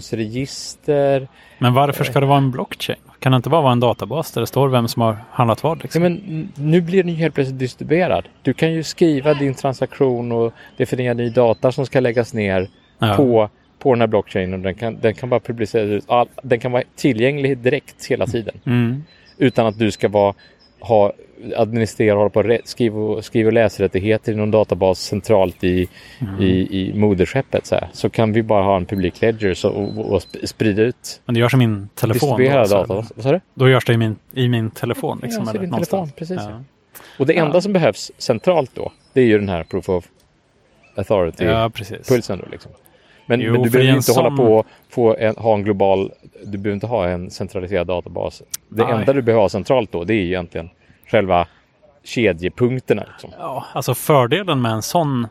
[0.00, 1.28] fordonsregister.
[1.58, 2.98] Men varför ska det vara en blockchain?
[3.20, 5.78] Kan det inte bara vara en databas där det står vem som har handlat vad?
[5.78, 6.02] Ja, Liksom?
[6.02, 8.28] men n- nu blir den ju helt plötsligt distribuerad.
[8.42, 12.68] Du kan ju skriva din transaktion och definiera ny data som ska läggas ner
[12.98, 13.14] Ja.
[13.16, 13.48] på,
[13.78, 14.62] på den här blockchainen.
[14.62, 16.04] Den kan, den kan bara publiceras ut.
[16.08, 18.54] All, den kan vara tillgänglig direkt hela tiden.
[18.66, 19.04] Mm.
[19.38, 20.34] Utan att du ska vara,
[20.80, 21.12] ha,
[21.56, 25.88] administrera och hålla på skriva, och- skriva och läsrättigheter i någon databas centralt i,
[26.20, 26.42] Mm.
[26.42, 26.46] i,
[26.80, 27.66] i moderskeppet.
[27.66, 27.88] Så, här.
[27.92, 31.20] så kan vi bara ha en public ledger så, och, och sp- sprida ut.
[31.24, 32.38] Men det görs i min telefon.
[32.42, 33.04] Då, data.
[33.14, 35.20] Vad då görs det i min, i min telefon.
[35.22, 36.12] Liksom, Ja, eller din någonstans.
[36.14, 36.62] telefon, precis, Ja.
[37.18, 37.44] Och det Ja.
[37.46, 40.04] enda som behövs centralt då, det är ju den här proof of
[40.96, 41.44] authority.
[41.44, 42.08] ja, precis.
[42.08, 42.72] pulsen då liksom.
[43.30, 46.12] Men, Jo, men du behöver inte hålla sån- på få en, ha en global,
[46.44, 48.42] du behöver inte ha en centraliserad databas.
[48.68, 48.92] Det Nej.
[48.92, 50.70] enda du behöver ha centralt då, det är egentligen
[51.10, 51.46] själva
[52.04, 53.04] kedjepunkterna.
[53.12, 53.30] Liksom.
[53.38, 55.26] Ja, alltså fördelen med en sån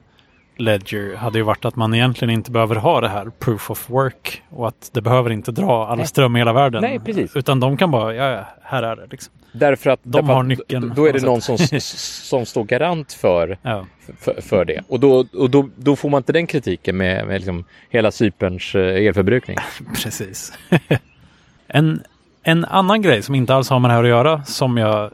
[0.60, 4.44] ledger hade ju varit att man egentligen inte behöver ha det här proof of work
[4.50, 6.82] och att det behöver inte dra all ström i hela världen.
[6.82, 7.36] Nej, precis.
[7.36, 9.34] Utan de kan bara, ja, ja här är det liksom.
[9.52, 13.58] Därför att, De därför har nyckeln Då, är det någon som, som står garant för,
[13.62, 13.86] Ja,
[14.20, 14.84] för, för det.
[14.88, 18.76] Och, då, och då, då får man inte den kritiken med, med liksom hela Cyperns
[18.76, 19.58] eh, elförbrukning.
[20.04, 20.54] precis.
[21.68, 22.04] en,
[22.44, 25.12] en annan grej som inte alls har med det här att göra som jag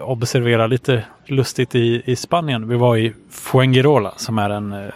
[0.00, 2.68] observerar lite lustigt i, i Spanien.
[2.68, 4.88] Vi var i Fuengirola som är en eh,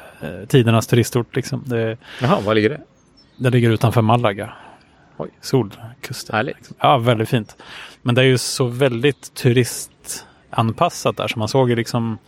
[0.49, 1.37] tidernas turistort.
[1.37, 1.63] Liksom.
[1.67, 2.81] Det, Jaha, var ligger det?
[3.37, 4.53] det ligger utanför Malaga.
[5.17, 5.31] Oj.
[5.41, 6.37] Solkusten.
[6.37, 6.71] Härligt.
[6.81, 7.57] Ja, väldigt fint.
[8.03, 11.29] Men det är ju så väldigt turistanpassat där.
[11.29, 12.19] Så man såg ju liksom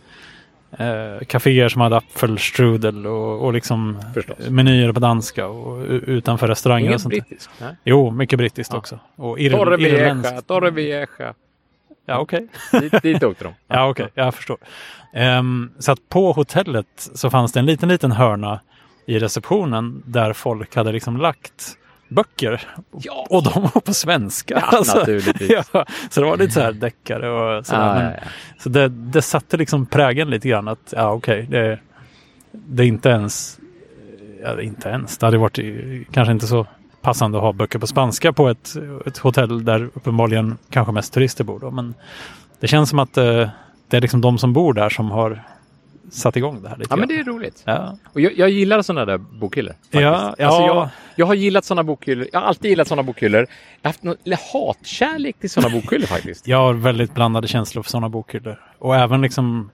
[0.71, 4.49] eh, kaféer som hade apfelstrudel och, och liksom Förstås.
[4.49, 7.13] menyer på danska och utanför restauranger och Inget sånt.
[7.13, 7.21] där.
[7.21, 7.49] brittiskt?
[7.61, 7.75] Nej.
[7.83, 8.79] Jo, mycket brittiskt Ja.
[8.79, 8.99] också.
[9.15, 10.47] Och ir- Torrevieja, irländskt.
[10.47, 11.07] Torrevieja.
[12.09, 12.47] Ja, okej.
[12.71, 13.53] Dit, dit åkte de.
[13.67, 14.07] Ja, okej.
[14.13, 14.57] Jag förstår.
[15.13, 18.59] Ehm, så att på hotellet så fanns det en liten, liten hörna
[19.05, 21.77] i receptionen där folk hade liksom lagt
[22.09, 22.61] böcker.
[22.91, 23.27] Ja.
[23.29, 24.63] Och de var på svenska.
[24.71, 25.49] Ja, naturligtvis.
[25.73, 27.81] ja, så det var lite så här deckare och sådär.
[27.81, 28.27] Ah, men, ja, ja.
[28.59, 31.79] Så det, det satte liksom prägen lite grann att ja, okej, det,
[32.51, 33.59] det är inte ens,
[34.43, 35.59] ja, det är inte ens, det hade varit
[36.11, 36.67] kanske inte så
[37.01, 38.75] passande att ha böcker på spanska på ett,
[39.05, 41.71] ett hotell där uppenbarligen kanske mest turister bor då.
[41.71, 41.93] Men
[42.59, 43.49] det känns som att eh,
[43.87, 45.43] det är liksom de som bor där som har
[46.11, 47.63] satt igång det här lite ja, men det är roligt.
[47.65, 49.71] Ja, Och jag, jag gillar sådana där bokhyllor.
[49.73, 49.93] faktiskt.
[49.93, 50.45] Ja, ja.
[50.47, 52.27] Alltså jag, jag har gillat sådana bokhyllor.
[52.33, 53.47] Jag har alltid gillat sådana bokhyllor.
[53.81, 54.15] Jag har haft någon
[54.53, 56.47] hatkärlek till sådana bokhyllor faktiskt.
[56.47, 58.61] jag har väldigt blandade känslor för sådana bokhyllor.
[58.79, 59.71] Och även liksom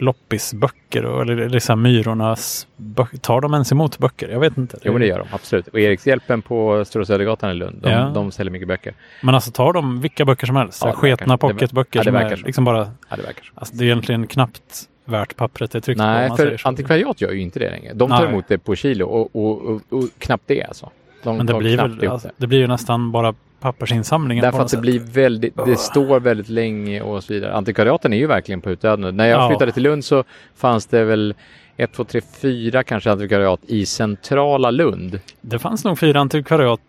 [0.00, 3.18] loppisböcker och eller, här myrornas böcker.
[3.18, 4.28] Tar de ens emot böcker?
[4.28, 4.78] Jag vet inte.
[4.82, 5.68] Jo, men det gör de absolut.
[5.68, 8.10] Och Erikshjälpen på Stora Södergatan i Lund, de, Ja.
[8.14, 8.94] de säljer mycket böcker.
[9.22, 10.82] Men alltså tar de vilka böcker som helst?
[10.84, 12.90] Ja, sketna pocketböcker som är liksom bara...
[13.08, 13.52] Ja, det verkar så.
[13.54, 16.06] Alltså det är egentligen knappt värt pappret det är tryckt på.
[16.06, 17.92] Nej, man säger för antikvariat gör ju inte det längre.
[17.94, 18.28] De tar Nej.
[18.28, 20.90] emot det på kilo och, och, och, och knappt det alltså.
[21.22, 22.34] De Men det blir, väl, alltså, det.
[22.36, 25.16] det blir ju nästan bara pappersinsamlingen Därför att det något blir sätt.
[25.16, 27.54] väldigt, det står väldigt länge och så vidare.
[27.54, 29.12] Antikvariaten är ju verkligen på utdöende.
[29.12, 29.48] När jag Ja.
[29.48, 30.24] flyttade till Lund så
[30.56, 31.34] fanns det väl
[31.76, 35.20] ett, två, tre, fyra kanske antikvariat i centrala Lund.
[35.40, 36.80] Det fanns nog fyra antikvariat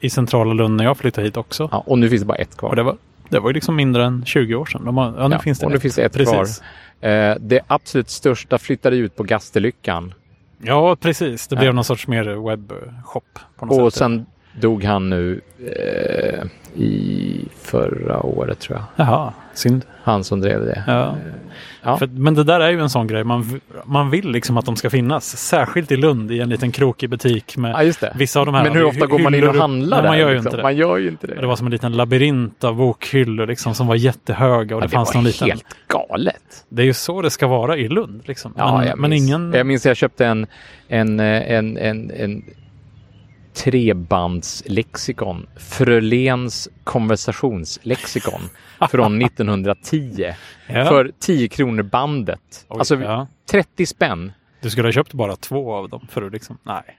[0.00, 1.68] i centrala Lund när jag flyttade hit också.
[1.72, 2.68] Ja, och nu finns det bara ett kvar.
[2.70, 2.96] Och det var,
[3.28, 4.84] det var ju liksom mindre än 20 år sedan.
[4.84, 6.62] De har, ja, nu Ja, finns det och nu finns det ett precis.
[7.00, 10.14] Eh, det absolut största flyttade ut på Gastelyckan.
[10.62, 11.48] Ja, precis.
[11.48, 11.72] Det blev Ja.
[11.72, 13.38] någon sorts mer webbshop.
[13.58, 13.98] På något Och sätt.
[13.98, 14.26] sen
[14.60, 16.44] dog han nu eh,
[16.82, 19.06] i förra året tror jag.
[19.06, 19.84] Jaha, synd.
[20.02, 20.84] Han som drev det.
[20.86, 21.16] Ja.
[21.82, 21.96] Ja.
[21.96, 23.24] För, men det där är ju en sån grej.
[23.24, 25.36] Man, man vill liksom att de ska finnas.
[25.36, 28.64] Särskilt i Lund i en liten krokig butik med Ja, vissa av de här.
[28.64, 30.08] Men hur ofta går man in och handlar där?
[30.08, 30.48] Man gör ju liksom?
[30.48, 30.62] inte det.
[30.62, 31.34] Man gör ju inte det.
[31.34, 34.92] Det var som en liten labyrint av bokhyllor liksom, som var jättehöga och Ja, det,
[34.92, 35.48] fanns var någon liten.
[35.48, 36.64] helt galet.
[36.68, 38.22] Det är ju så det ska vara i Lund.
[38.24, 38.54] Liksom.
[38.56, 39.28] Ja, men, jag men minns.
[39.28, 39.52] ingen...
[39.52, 40.46] Jag minns jag köpte en,
[40.88, 42.44] en, eh, en, en, en
[43.64, 45.46] trebandslexikon.
[45.56, 48.40] Fröléns konversationslexikon
[48.90, 50.32] från 1910.
[50.66, 50.84] Ja.
[50.84, 52.66] För 10 kronor bandet.
[52.68, 53.26] Oj, alltså ja.
[53.50, 54.32] 30 spänn.
[54.60, 56.58] Du skulle ha köpt bara två av dem för att liksom...
[56.62, 56.98] Nej.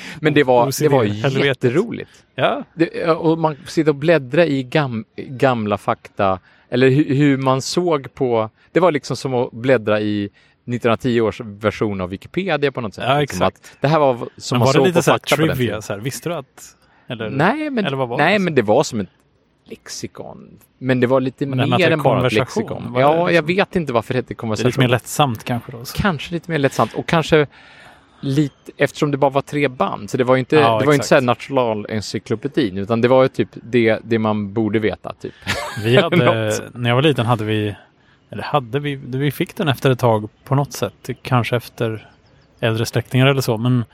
[0.20, 1.04] Men det var, det var
[1.44, 2.10] jätteroligt.
[2.34, 6.38] Ja, Det, och man sitter och bläddra i gam, gamla fakta.
[6.70, 8.50] Eller hur, hur man såg på...
[8.72, 10.30] Det var liksom som att bläddra i
[10.66, 13.04] 1910 års version av Wikipedia på något sätt.
[13.08, 13.56] Ja, Liksom exakt.
[13.72, 15.82] Att det här var som men var det lite så här trivia?
[15.82, 16.76] Så här, visste du att...
[17.08, 18.38] Eller, Nej, men, eller vad var nej det?
[18.38, 19.08] men det var som ett
[19.64, 20.58] lexikon.
[20.78, 22.94] Men det var lite Men mer än bara ett konversation, lexikon.
[22.96, 24.66] Ja, liksom- jag vet inte varför det hette Det är konversation.
[24.68, 25.84] lite mer lättsamt kanske då.
[25.84, 26.02] Så.
[26.02, 27.46] Kanske lite mer lättsamt och kanske
[28.20, 30.10] lite eftersom det bara var tre band.
[30.10, 33.08] Så det var ju inte, Ja, det var ju inte så här nationalencyklopedin utan det
[33.08, 35.14] var ju typ det, det man borde veta.
[35.20, 35.32] Typ.
[35.84, 36.16] Vi hade,
[36.74, 37.76] när jag var liten hade vi,
[38.32, 41.08] eller hade vi, vi fick den efter ett tag på något sätt.
[41.22, 42.08] Kanske efter
[42.60, 43.56] äldre släktingar eller så.
[43.56, 43.84] Men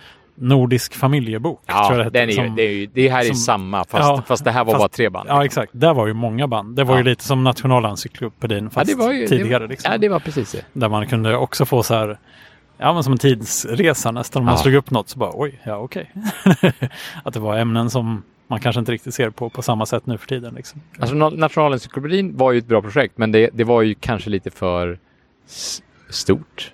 [0.40, 1.66] Nordisk familjebok.
[1.66, 3.34] tror jag det Ja, den är ju, som- det, är ju, det här är som-
[3.36, 5.28] samma fast, Ja, fast det här var fast- bara tre band.
[5.28, 5.72] Ja, exakt.
[5.74, 6.76] Där var ju många band.
[6.76, 7.04] Det var ju Ja.
[7.04, 9.62] lite som Nationalencyklopedin Ja, fast var ju, tidigare.
[9.64, 9.92] det, liksom.
[9.92, 10.64] Ja, det var precis det.
[10.72, 12.18] Där man kunde också få så här,
[12.78, 14.40] ja men som en tidsresa nästan.
[14.40, 14.58] Om man Ja.
[14.58, 16.10] slog upp något så bara oj, ja okej.
[17.24, 20.18] att det var ämnen som man kanske inte riktigt ser på på samma sätt nu
[20.18, 20.54] för tiden.
[20.54, 20.80] Liksom.
[20.98, 24.50] Alltså na- Nationalencyklopedin var ju ett bra projekt men det, det var ju kanske lite
[24.50, 24.98] för
[26.10, 26.72] stort,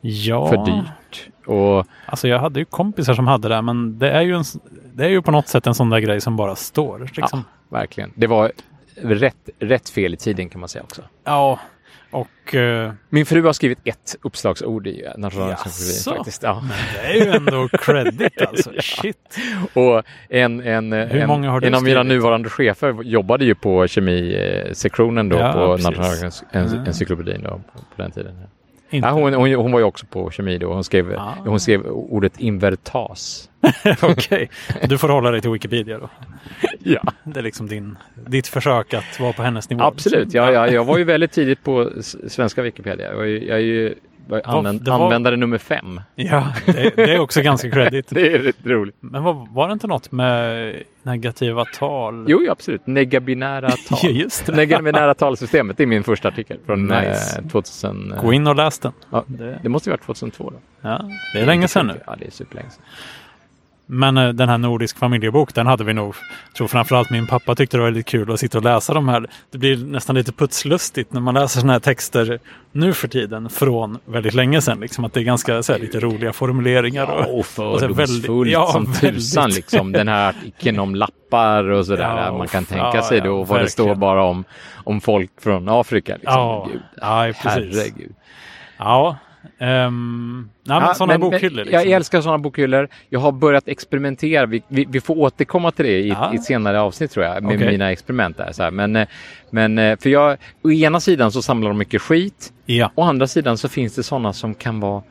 [0.00, 1.28] Ja, för dyrt.
[1.46, 4.44] Och alltså jag hade ju kompisar som hade det, men det är ju, en,
[4.94, 7.10] det är ju på något sätt en sån där grej som bara står.
[7.16, 7.44] Liksom.
[7.68, 8.52] verkligen, det var
[9.02, 11.02] rätt, rätt fel i tiden kan man säga också.
[11.24, 11.58] Ja,
[12.10, 16.42] och eh, Min fru har skrivit ett uppslagsord i Nationalencyklopedin faktiskt.
[16.42, 16.62] Ja.
[16.94, 18.72] det är ju ändå credit alltså.
[18.80, 19.38] Shit.
[19.74, 21.30] Och en, en, en,
[21.62, 25.76] en av mina nuvarande chefer jobbade ju på kemisektionen då Ja, på.
[25.76, 28.34] Nationalencyklopedin då, på, på den tiden.
[28.90, 29.08] Inte.
[29.08, 30.72] Ja, hon, hon, hon var ju också på kemi då.
[30.74, 31.34] Hon skrev, Ah.
[31.44, 33.50] hon skrev ordet invertas.
[34.02, 34.50] Okej,
[34.88, 36.08] du får hålla dig till Wikipedia då.
[36.78, 39.82] Ja, Det är liksom din, ditt försök att vara på hennes nivå.
[39.84, 40.34] absolut.
[40.34, 41.90] Ja, ja, jag var ju väldigt tidigt på
[42.28, 43.08] svenska Wikipedia.
[43.08, 43.94] Jag, var ju, jag är ju
[44.44, 46.00] använd, det var- användare nummer fem.
[46.14, 48.06] Ja, det, det är också ganska credit.
[48.10, 48.96] Det är rätt roligt.
[49.00, 52.24] Men vad, var det inte något med negativa tal?
[52.28, 52.86] Jo, ja, absolut.
[52.86, 53.98] Negabinära tal.
[54.02, 54.52] Ja, just det.
[54.56, 57.40] Negabinära talsystemet, det är min första artikel från Nice.
[57.44, 58.12] eh, 2000.
[58.12, 58.92] eh, Gå in och läs den.
[59.10, 60.56] Ja, Det, det måste ju varit 2002 då.
[60.88, 62.00] ja, det är länge sedan nu.
[62.06, 62.82] Ja, det är superlänge sedan.
[63.90, 66.14] Men eh, den här Nordisk familjebok, den hade vi nog,
[66.56, 69.26] tror framförallt min pappa tyckte det var väldigt kul att sitta och läsa de här.
[69.50, 72.38] Det blir nästan lite putslustigt när man läser sådana här texter
[72.72, 74.80] nu för tiden från väldigt länge sedan.
[74.80, 77.06] Liksom att det är ganska så här, lite roliga formuleringar.
[77.18, 79.00] Ja, Och, och så väldigt- fördomsfullt ja, som väldigt.
[79.14, 79.92] tusan liksom.
[79.92, 82.02] Den här artikeln om lappar och sådär.
[82.26, 84.44] Ja, man kan och- tänka ja, sig ja, då vad det står bara om,
[84.84, 86.12] om folk från Afrika.
[86.14, 86.32] Liksom.
[86.34, 87.44] Ja, Gud, ja, precis.
[87.78, 88.12] herregud.
[88.78, 89.16] Ja,
[89.58, 91.64] ehm, nej, Ja, sådana bokhyllor.
[91.64, 91.72] Liksom.
[91.82, 92.88] Jag älskar sådana bokhyllor.
[93.08, 94.46] Jag har börjat experimentera.
[94.46, 96.32] Vi, vi, vi får återkomma till det i, Ja.
[96.32, 97.42] i ett senare avsnitt tror jag.
[97.42, 97.70] Med Okej.
[97.70, 98.52] mina experiment där.
[98.52, 98.70] Så här.
[98.70, 99.08] Men, eh,
[99.50, 102.52] men eh, för jag, å ena sidan så samlar de mycket skit.
[102.66, 105.02] Ja, Å andra sidan så finns det sådana som kan vara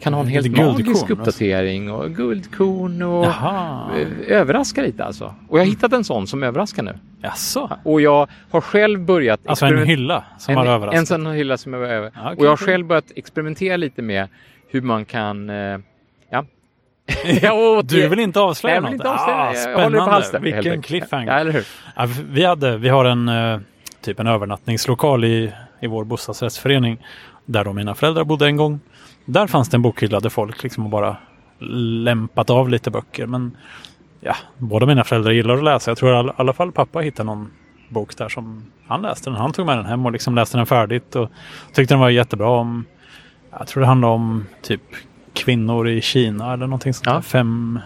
[0.00, 1.12] kan ha en helt magisk alltså.
[1.12, 3.90] uppdatering och guldkorn och Jaha.
[3.98, 5.34] eh, överraskar lite alltså.
[5.48, 6.98] Och jag har hittat en sån som överraskar nu.
[7.22, 7.70] Jaså?
[7.82, 11.08] Och jag har själv börjat Alltså en hylla som en, har en överraskat?
[11.08, 12.10] sån hylla som är över.
[12.14, 14.28] Ja, okej, och jag har själv börjat experimentera lite med
[14.68, 15.78] hur man kan eh,
[16.30, 16.44] ja.
[17.84, 19.38] Du vill inte avslöja Nej, jag vill inte avslöja.
[19.38, 20.42] Ah, jag håller det på halsen.
[20.42, 21.32] Vilken cliffhanger.
[21.32, 21.64] Ja, eller hur?
[21.96, 23.58] Ja, vi, hade, vi har en eh,
[24.00, 26.98] typ en övernattningslokal i, i vår bostadsrättsförening
[27.46, 28.80] där då mina föräldrar bodde en gång.
[29.24, 31.16] Där fanns det en bokhylla där folk liksom bara
[32.04, 33.26] lämpat av lite böcker.
[33.26, 33.56] Men
[34.20, 35.90] ja, båda mina föräldrar gillar att läsa.
[35.90, 37.50] Jag tror i alla, alla fall pappa hittade någon
[37.88, 39.30] bok där som han läste.
[39.30, 39.38] Den.
[39.38, 41.30] Han tog med den hem och liksom läste den färdigt och
[41.72, 42.84] tyckte den var jättebra om
[43.58, 44.82] jag tror det handlar om typ
[45.32, 47.22] kvinnor i Kina eller någonting sånt Ja.
[47.22, 47.80] Fem,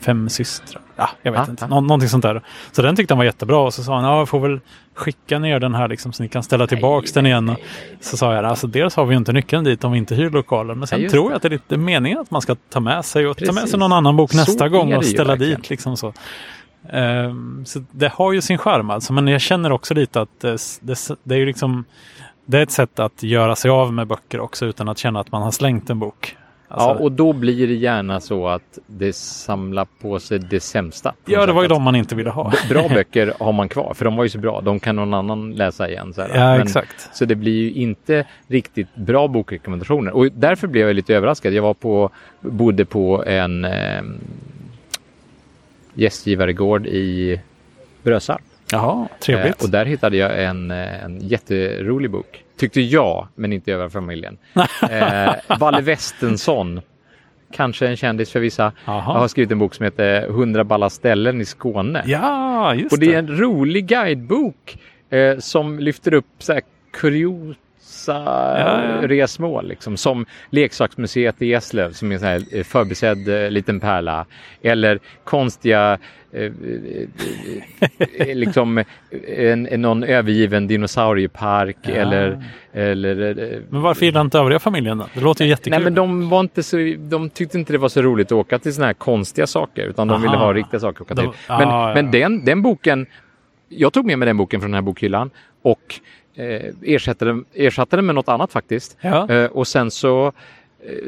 [0.00, 0.82] fem systrar.
[0.96, 1.66] Ja, jag vet Ja, inte.
[1.66, 2.42] Nå- någonting sånt där.
[2.72, 4.60] Så den tyckte han var jättebra och så sa han, ja, jag får väl
[4.94, 7.48] skicka ner den här liksom så ni kan ställa tillbaks den igen.
[7.48, 7.56] Och
[8.00, 10.30] så sa jag, alltså dels har vi ju inte nyckeln dit om vi inte hyr
[10.30, 10.78] lokalen.
[10.78, 13.04] Men sen Ja, tror jag att det är lite meningen att man ska ta med
[13.04, 13.70] sig och ta med Precis.
[13.70, 16.12] sig någon annan bok Så nästa är gång och ställa dit liksom så.
[16.92, 20.56] Ehm, så det har ju sin charm alltså, men jag känner också lite att det,
[20.80, 21.84] det, det är ju liksom
[22.46, 25.32] det är ett sätt att göra sig av med böcker också utan att känna att
[25.32, 26.36] man har slängt en bok.
[26.74, 31.10] Alltså, ja, och då blir det gärna så att det samlar på sig det sämsta.
[31.10, 32.52] på ja, det var ju de man inte ville ha.
[32.68, 34.60] Bra böcker har man kvar, för de var ju så bra.
[34.60, 36.14] De kan någon annan läsa igen.
[36.14, 36.28] Så, här.
[36.28, 37.08] Ja, Men- exakt.
[37.16, 40.12] så det blir ju inte riktigt bra bokrekommendationer.
[40.16, 41.52] Och därför blev jag lite överraskad.
[41.52, 42.10] Jag var på,
[42.40, 44.02] bodde på en eh,
[45.94, 47.40] gästgivaregård i
[48.02, 48.42] Brösarp.
[48.72, 49.60] Jaha, trevligt.
[49.60, 52.43] Eh, och där hittade jag en, eh, en jätterolig bok.
[52.56, 54.38] Tyckte jag, men inte över familjen.
[54.90, 56.80] eh, Valle Westensson.
[57.52, 58.72] Kanske en kändis för vissa.
[58.84, 62.02] Jag har skrivit en bok som heter 100 balla ställen i Skåne.
[62.06, 64.78] Ja, just och det är en rolig guidebok
[65.10, 66.62] eh, som lyfter upp så här
[67.94, 69.08] kuriosa Ja, ja.
[69.08, 69.68] resmål.
[69.68, 74.26] Liksom, som Leksaksmuseet i Eslöv som är en sån här eh, förbisedd eh, liten pärla.
[74.62, 75.98] Eller konstiga
[76.32, 76.52] eh,
[78.18, 78.78] eh, liksom
[79.36, 81.90] en, en, någon övergiven dinosauriepark Ja.
[81.94, 85.06] eller, eller Men varför gillar inte övriga familjen då?
[85.14, 85.70] Det låter ju jättekul.
[85.70, 88.58] Nej, men de var inte så, de tyckte inte det var så roligt att åka
[88.58, 90.22] till såna här konstiga saker, utan de Aha.
[90.22, 91.40] ville ha riktiga saker att åka De- till.
[91.46, 91.58] ah,
[91.94, 93.06] Men, men den, den boken,
[93.68, 95.30] jag tog med mig den boken från den här bokhyllan
[95.62, 95.94] och
[96.36, 98.96] ersatte, den, ersatte den med något annat faktiskt.
[99.00, 99.28] Ja.
[99.28, 100.32] Eh, och sen så eh,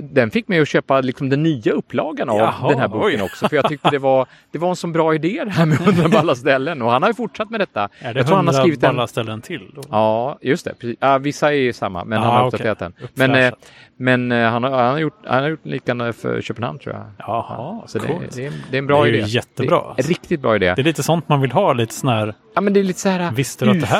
[0.02, 3.22] den fick mig att köpa liksom den nya upplagan av Jaha, den här boken oj.
[3.22, 3.48] också.
[3.48, 6.08] För jag tyckte det var, det var en så bra idé det här med hundra
[6.08, 6.82] balla ställen.
[6.82, 7.88] Och han har ju fortsatt med detta.
[7.98, 9.70] Är det jag tror han har skrivit en, balla ställen till?
[9.74, 9.82] Då?
[9.90, 10.74] Ja, just det.
[10.80, 10.96] Precis.
[11.00, 12.46] Ja, vissa är ju samma, men Ah, han har okej.
[12.46, 12.92] uppdaterat den.
[13.14, 13.52] Men, eh,
[13.98, 17.04] men eh, han, har, han, har gjort, han har gjort liknande för Köpenhamn tror jag.
[17.18, 19.26] Jaha, Så det, det, är, det är en bra Det är idé.
[19.26, 19.82] jättebra.
[19.96, 20.72] Det är en riktigt bra idé.
[20.76, 22.34] Det är lite sånt man vill ha, lite sån här...
[22.54, 23.32] Ja, men det är lite så här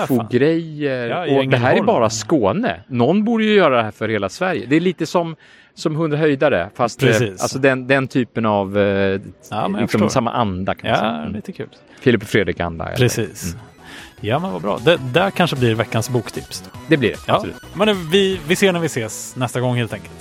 [0.03, 1.09] ufo-grejer.
[1.09, 2.81] Ja, och det här är bara Skåne.
[2.89, 4.66] Någon borde ju göra det här för hela Sverige.
[4.66, 5.37] Det är lite som,
[5.77, 7.41] som Hundra höjdare, fast eh, Precis.
[7.43, 9.20] alltså den, den typen av eh,
[9.51, 10.74] Ja, liksom samma anda.
[10.74, 11.12] Kan man Ja, säga.
[11.22, 11.33] Mm.
[11.33, 11.68] lite kul.
[12.01, 12.89] Filip och Fredrik-anda.
[12.97, 13.45] Precis.
[13.53, 13.59] Mm.
[14.20, 14.79] Ja, men vad bra.
[14.85, 16.61] Det där kanske blir veckans boktips.
[16.61, 16.79] Då.
[16.89, 17.57] Det blir det, Ja, absolut.
[17.74, 20.14] men vi, vi ser när vi ses nästa gång helt enkelt.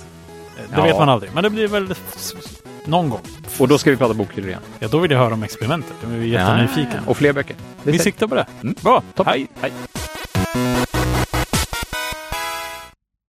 [0.57, 0.83] Eh, Det Ja.
[0.83, 1.93] vet man aldrig, men det blir väl
[2.85, 3.21] någon gång.
[3.59, 4.61] Och då ska vi prata bokhyllor igen.
[4.79, 5.93] Ja, då vill jag höra om experimentet.
[6.03, 6.91] Jag är jättenyfiken.
[7.05, 7.55] Ja, och fler böcker.
[7.83, 8.45] Vi siktar på det.
[8.61, 8.75] Mm.
[8.81, 9.33] Bra, Toppen.
[9.33, 9.47] hej!
[9.61, 9.71] Hej.